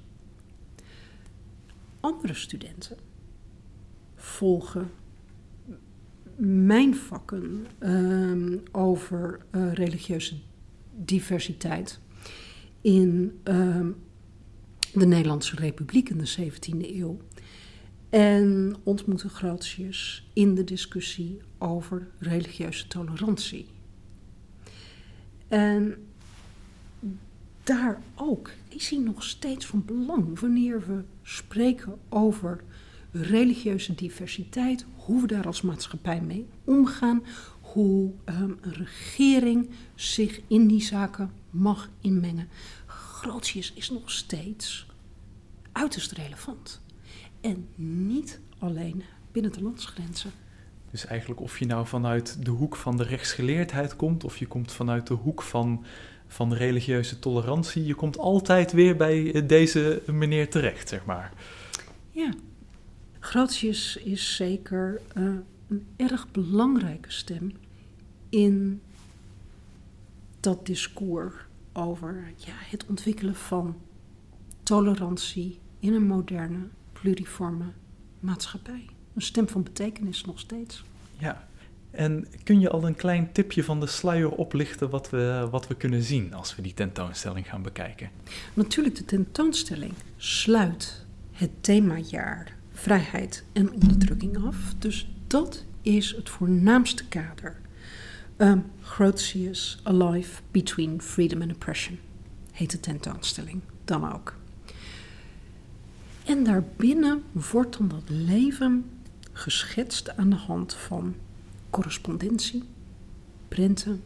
Andere 2.00 2.34
studenten 2.34 2.98
volgen 4.16 4.92
mijn 6.36 6.96
vakken 6.96 7.68
um, 7.80 8.64
over 8.72 9.40
uh, 9.52 9.74
religieuze 9.74 10.36
diversiteit 10.96 12.00
in 12.88 13.40
um, 13.44 13.96
de 14.94 15.06
Nederlandse 15.06 15.56
Republiek 15.56 16.10
in 16.10 16.18
de 16.18 16.36
17e 16.40 16.96
eeuw. 16.96 17.18
En 18.10 18.76
ontmoeten 18.84 19.30
Grotius 19.30 20.30
in 20.34 20.56
de 20.56 20.64
discussie 20.64 21.40
over 21.58 22.08
religieuze 22.20 22.88
tolerantie. 22.88 23.66
En 25.48 25.96
daar 27.64 28.02
ook 28.16 28.52
is 28.68 28.90
hij 28.90 29.00
nog 29.00 29.24
steeds 29.24 29.66
van 29.66 29.86
belang 29.86 30.40
wanneer 30.40 30.80
we 30.88 31.04
spreken 31.24 31.98
over 32.10 32.64
religieuze 33.12 33.96
diversiteit, 33.96 34.86
hoe 34.96 35.22
we 35.22 35.28
daar 35.28 35.46
als 35.46 35.62
maatschappij 35.62 36.22
mee 36.22 36.46
omgaan, 36.64 37.24
hoe 37.62 38.12
um, 38.26 38.58
een 38.62 38.74
regering 38.74 39.70
zich 39.96 40.42
in 40.48 40.68
die 40.68 40.82
zaken 40.82 41.32
mag 41.58 41.90
inmengen. 42.02 42.50
Grotius 42.86 43.74
is 43.74 43.90
nog 43.90 44.12
steeds 44.12 44.88
uiterst 45.72 46.12
relevant. 46.12 46.82
En 47.42 47.68
niet 47.76 48.40
alleen 48.60 49.04
binnen 49.32 49.52
de 49.52 49.62
landsgrenzen. 49.62 50.32
Dus 50.92 51.06
eigenlijk 51.06 51.42
of 51.42 51.60
je 51.60 51.66
nou 51.66 51.88
vanuit 51.88 52.46
de 52.46 52.52
hoek 52.52 52.76
van 52.76 52.98
de 52.98 53.04
rechtsgeleerdheid 53.04 53.96
komt, 53.96 54.24
of 54.24 54.38
je 54.38 54.48
komt 54.48 54.72
vanuit 54.72 55.08
de 55.08 55.14
hoek 55.14 55.42
van, 55.42 55.86
van 56.28 56.54
religieuze 56.54 57.20
tolerantie, 57.20 57.86
je 57.86 57.96
komt 57.96 58.18
altijd 58.18 58.72
weer 58.72 58.96
bij 58.96 59.46
deze 59.46 60.02
meneer 60.06 60.50
terecht, 60.50 60.90
zeg 60.90 61.06
maar. 61.06 61.34
Ja, 62.10 62.34
Grotius 63.20 63.98
is 63.98 64.36
zeker 64.36 65.02
uh, 65.18 65.34
een 65.68 65.88
erg 65.96 66.32
belangrijke 66.32 67.12
stem 67.12 67.52
in 68.30 68.82
dat 70.40 70.66
discours 70.66 71.34
over 71.78 72.34
ja, 72.36 72.54
het 72.54 72.86
ontwikkelen 72.86 73.36
van 73.36 73.76
tolerantie 74.64 75.60
in 75.80 75.94
een 75.94 76.08
moderne, 76.08 76.68
pluriforme 76.92 77.66
maatschappij. 78.20 78.86
Een 79.14 79.22
stem 79.22 79.48
van 79.48 79.64
betekenis 79.64 80.26
nog 80.26 80.40
steeds. 80.40 80.84
Ja, 81.18 81.48
en 81.92 82.28
kun 82.44 82.60
je 82.60 82.70
al 82.70 82.86
een 82.86 82.96
klein 82.96 83.32
tipje 83.32 83.64
van 83.64 83.80
de 83.80 83.88
sluier 83.88 84.32
oplichten 84.32 84.90
wat 84.90 85.10
we, 85.10 85.48
wat 85.52 85.68
we 85.68 85.76
kunnen 85.76 86.04
zien 86.04 86.34
als 86.34 86.56
we 86.56 86.62
die 86.62 86.74
tentoonstelling 86.74 87.50
gaan 87.50 87.62
bekijken? 87.62 88.10
Natuurlijk, 88.54 88.96
de 88.96 89.06
tentoonstelling 89.06 89.94
sluit 90.18 91.06
het 91.32 91.50
themajaar 91.62 92.56
vrijheid 92.72 93.44
en 93.54 93.72
onderdrukking 93.72 94.46
af. 94.46 94.74
Dus 94.80 95.10
dat 95.28 95.66
is 95.82 96.16
het 96.16 96.30
voornaamste 96.30 97.08
kader. 97.08 97.60
Um, 98.40 98.72
Grotius 98.82 99.80
Alive 99.84 100.42
Between 100.52 101.02
Freedom 101.02 101.42
and 101.42 101.52
Oppression 101.52 102.00
heet 102.52 102.72
de 102.72 102.80
tentoonstelling 102.80 103.62
dan 103.86 104.14
ook. 104.14 104.36
En 106.26 106.44
daarbinnen 106.44 107.24
wordt 107.32 107.78
dan 107.78 107.88
dat 107.88 108.04
leven 108.06 108.90
geschetst 109.32 110.18
aan 110.18 110.30
de 110.30 110.36
hand 110.36 110.74
van 110.74 111.16
correspondentie, 111.70 112.64
prenten, 113.48 114.04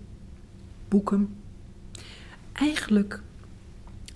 boeken. 0.88 1.36
Eigenlijk 2.52 3.22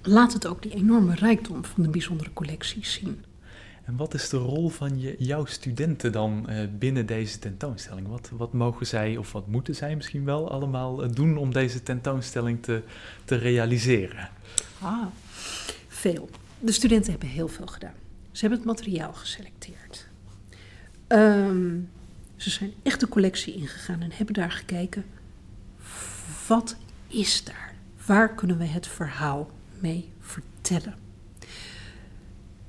laat 0.02 0.34
het 0.34 0.48
ook 0.48 0.62
die 0.62 0.74
enorme 0.74 1.16
rijkdom 1.16 1.66
van 1.66 1.84
de 1.84 1.90
bijzondere 1.90 2.34
collecties 2.34 2.94
zien. 2.94 3.24
En 3.86 3.96
wat 3.96 4.14
is 4.14 4.30
de 4.30 4.38
rol 4.38 4.70
van 4.70 5.00
je, 5.00 5.16
jouw 5.18 5.46
studenten 5.46 6.12
dan 6.12 6.46
uh, 6.50 6.60
binnen 6.80 7.06
deze 7.06 7.40
tentoonstelling? 7.40 8.08
Wat, 8.08 8.30
wat 8.34 8.54
mogen 8.54 8.88
zij 8.88 9.18
of 9.18 9.32
wat 9.32 9.48
moeten 9.48 9.76
zij 9.76 9.96
misschien 9.96 10.26
wel 10.26 10.52
allemaal 10.52 11.04
uh, 11.04 11.10
doen 11.14 11.38
om 11.38 11.54
deze 11.54 11.84
tentoonstelling 11.84 12.64
te, 12.64 12.82
te 13.26 13.36
realiseren? 13.36 14.30
Ah, 14.80 15.06
veel. 15.88 16.30
De 16.60 16.72
studenten 16.72 17.12
hebben 17.12 17.30
heel 17.30 17.48
veel 17.48 17.68
gedaan. 17.68 17.94
Ze 18.32 18.40
hebben 18.40 18.58
het 18.58 18.68
materiaal 18.68 19.14
geselecteerd. 19.14 20.08
Um, 21.08 21.90
ze 22.36 22.50
zijn 22.50 22.74
echt 22.84 23.00
de 23.00 23.08
collectie 23.08 23.54
ingegaan 23.54 24.02
en 24.02 24.12
hebben 24.12 24.34
daar 24.34 24.52
gekeken. 24.52 25.06
Wat 26.48 26.76
is 27.08 27.44
daar? 27.44 27.74
Waar 28.06 28.36
kunnen 28.36 28.58
we 28.58 28.66
het 28.66 28.88
verhaal 28.88 29.52
mee 29.80 30.10
vertellen? 30.20 31.05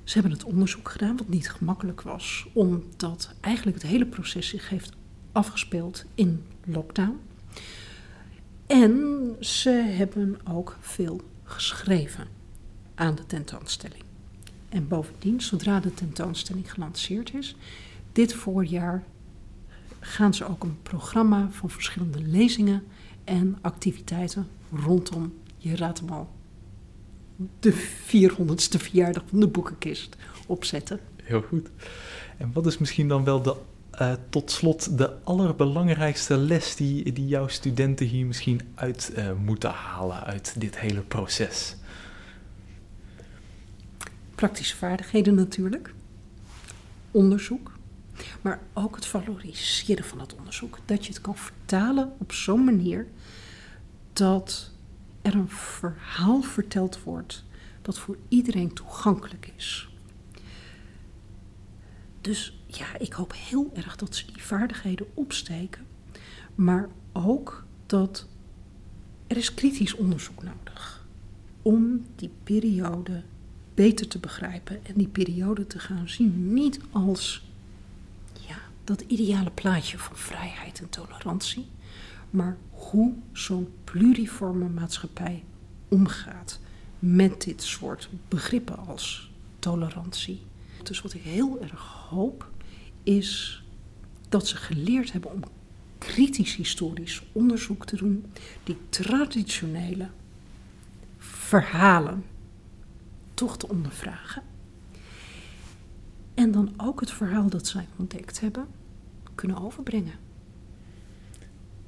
Ze 0.06 0.12
hebben 0.12 0.32
het 0.32 0.44
onderzoek 0.44 0.88
gedaan, 0.88 1.16
wat 1.16 1.28
niet 1.28 1.50
gemakkelijk 1.50 2.00
was, 2.00 2.46
omdat 2.52 3.34
eigenlijk 3.40 3.82
het 3.82 3.90
hele 3.90 4.06
proces 4.06 4.48
zich 4.48 4.68
heeft 4.68 4.92
afgespeeld 5.32 6.04
in 6.14 6.44
lockdown. 6.64 7.18
En 8.66 9.36
ze 9.40 9.70
hebben 9.70 10.38
ook 10.50 10.76
veel 10.80 11.20
geschreven 11.42 12.26
aan 12.94 13.14
de 13.14 13.26
tentoonstelling. 13.26 14.02
En 14.68 14.88
bovendien, 14.88 15.40
zodra 15.40 15.80
de 15.80 15.94
tentoonstelling 15.94 16.72
gelanceerd 16.72 17.34
is, 17.34 17.56
dit 18.12 18.34
voorjaar 18.34 19.04
gaan 20.00 20.34
ze 20.34 20.48
ook 20.48 20.62
een 20.62 20.82
programma 20.82 21.48
van 21.50 21.70
verschillende 21.70 22.22
lezingen 22.22 22.82
en 23.24 23.58
activiteiten 23.60 24.48
rondom, 24.72 25.34
je 25.56 25.76
raadt 25.76 25.98
hem 25.98 26.08
al, 26.08 26.36
de 27.61 27.72
400ste 27.72 28.81
verjaardag 28.81 29.22
van 29.27 29.40
de 29.40 29.49
boekenkist 29.49 30.16
opzetten. 30.46 31.01
Heel 31.22 31.42
goed. 31.42 31.68
En 32.38 32.53
wat 32.53 32.66
is 32.66 32.79
misschien 32.79 33.09
dan 33.09 33.25
wel 33.25 33.42
de, 33.42 33.57
uh, 34.01 34.12
tot 34.29 34.51
slot 34.51 34.99
de 34.99 35.22
allerbelangrijkste 35.25 36.37
les 36.37 36.77
die, 36.77 37.12
die 37.12 37.27
jouw 37.27 37.49
studenten 37.49 38.07
hier 38.07 38.27
misschien 38.27 38.61
uit 38.75 39.12
uh, 39.16 39.33
moeten 39.44 39.70
halen 39.70 40.25
uit 40.25 40.61
dit 40.61 40.79
hele 40.79 41.01
proces? 41.01 41.77
Praktische 44.35 44.77
vaardigheden 44.77 45.35
natuurlijk. 45.35 45.94
Onderzoek. 47.11 47.72
Maar 48.42 48.61
ook 48.72 48.94
het 48.94 49.07
valoriseren 49.07 50.05
van 50.05 50.20
het 50.20 50.35
onderzoek. 50.35 50.79
Dat 50.85 51.07
je 51.07 51.12
het 51.12 51.20
kan 51.20 51.37
vertalen 51.37 52.12
op 52.18 52.33
zo'n 52.33 52.64
manier 52.64 53.07
dat 54.12 54.70
er 55.26 55.34
een 55.34 55.48
verhaal 55.48 56.42
verteld 56.42 57.02
wordt 57.02 57.44
dat 57.82 57.98
voor 57.98 58.16
iedereen 58.28 58.72
toegankelijk 58.72 59.52
is. 59.56 59.88
Dus 62.20 62.58
ja, 62.66 62.98
ik 62.98 63.12
hoop 63.12 63.32
heel 63.36 63.70
erg 63.74 63.96
dat 63.96 64.14
ze 64.14 64.26
die 64.26 64.42
vaardigheden 64.42 65.06
opsteken, 65.14 65.86
maar 66.54 66.88
ook 67.12 67.64
dat 67.86 68.26
er 69.26 69.36
is 69.36 69.54
kritisch 69.54 69.94
onderzoek 69.94 70.42
nodig 70.42 71.06
om 71.62 72.04
die 72.16 72.30
periode 72.42 73.22
beter 73.74 74.08
te 74.08 74.18
begrijpen 74.18 74.84
en 74.84 74.94
die 74.94 75.08
periode 75.08 75.66
te 75.66 75.78
gaan 75.78 76.08
zien 76.08 76.54
niet 76.54 76.80
als 76.90 77.48
ja, 78.46 78.58
dat 78.84 79.00
ideale 79.00 79.50
plaatje 79.50 79.98
van 79.98 80.16
vrijheid 80.16 80.80
en 80.80 80.88
tolerantie, 80.88 81.68
maar 82.30 82.56
hoe 82.70 83.14
zo'n 83.32 83.68
pluriforme 83.84 84.68
maatschappij 84.68 85.44
omgaat 85.88 86.60
met 86.98 87.42
dit 87.42 87.62
soort 87.62 88.08
begrippen 88.28 88.78
als 88.86 89.30
tolerantie. 89.58 90.42
Dus 90.82 91.00
wat 91.00 91.14
ik 91.14 91.22
heel 91.22 91.60
erg 91.60 91.82
hoop 92.08 92.50
is 93.02 93.62
dat 94.28 94.46
ze 94.46 94.56
geleerd 94.56 95.12
hebben 95.12 95.32
om 95.32 95.40
kritisch 95.98 96.54
historisch 96.54 97.22
onderzoek 97.32 97.86
te 97.86 97.96
doen, 97.96 98.32
die 98.64 98.76
traditionele 98.88 100.08
verhalen 101.18 102.24
toch 103.34 103.58
te 103.58 103.68
ondervragen. 103.68 104.42
En 106.34 106.50
dan 106.50 106.74
ook 106.76 107.00
het 107.00 107.10
verhaal 107.10 107.48
dat 107.48 107.66
zij 107.66 107.86
ontdekt 107.96 108.40
hebben 108.40 108.66
kunnen 109.34 109.58
overbrengen. 109.58 110.25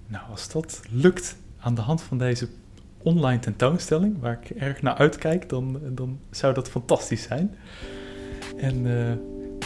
Nou, 0.09 0.25
als 0.31 0.53
dat 0.53 0.81
lukt 0.91 1.37
aan 1.59 1.75
de 1.75 1.81
hand 1.81 2.03
van 2.03 2.19
deze 2.19 2.49
online 3.03 3.39
tentoonstelling, 3.39 4.21
waar 4.21 4.39
ik 4.43 4.51
erg 4.51 4.83
naar 4.83 4.95
uitkijk, 4.95 5.49
dan, 5.49 5.81
dan 5.89 6.19
zou 6.31 6.55
dat 6.55 6.69
fantastisch 6.69 7.23
zijn. 7.23 7.55
En 8.57 8.87
uh, 8.87 9.11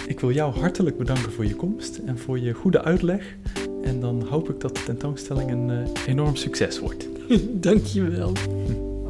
ik 0.07 0.21
wil 0.21 0.31
jou 0.31 0.59
hartelijk 0.59 0.99
bedanken 0.99 1.33
voor 1.33 1.47
je 1.47 1.57
komst 1.57 1.97
en 1.97 2.19
voor 2.19 2.39
je 2.39 2.53
goede 2.53 2.83
uitleg. 2.83 3.37
En 3.83 4.01
dan 4.01 4.27
hoop 4.29 4.51
ik 4.51 4.61
dat 4.61 4.77
de 4.77 4.83
tentoonstelling 4.83 5.51
een 5.51 5.69
uh, 5.69 6.07
enorm 6.07 6.37
succes 6.37 6.79
wordt. 6.81 7.09
Dankjewel. 7.69 8.33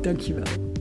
Dankjewel. 0.00 0.71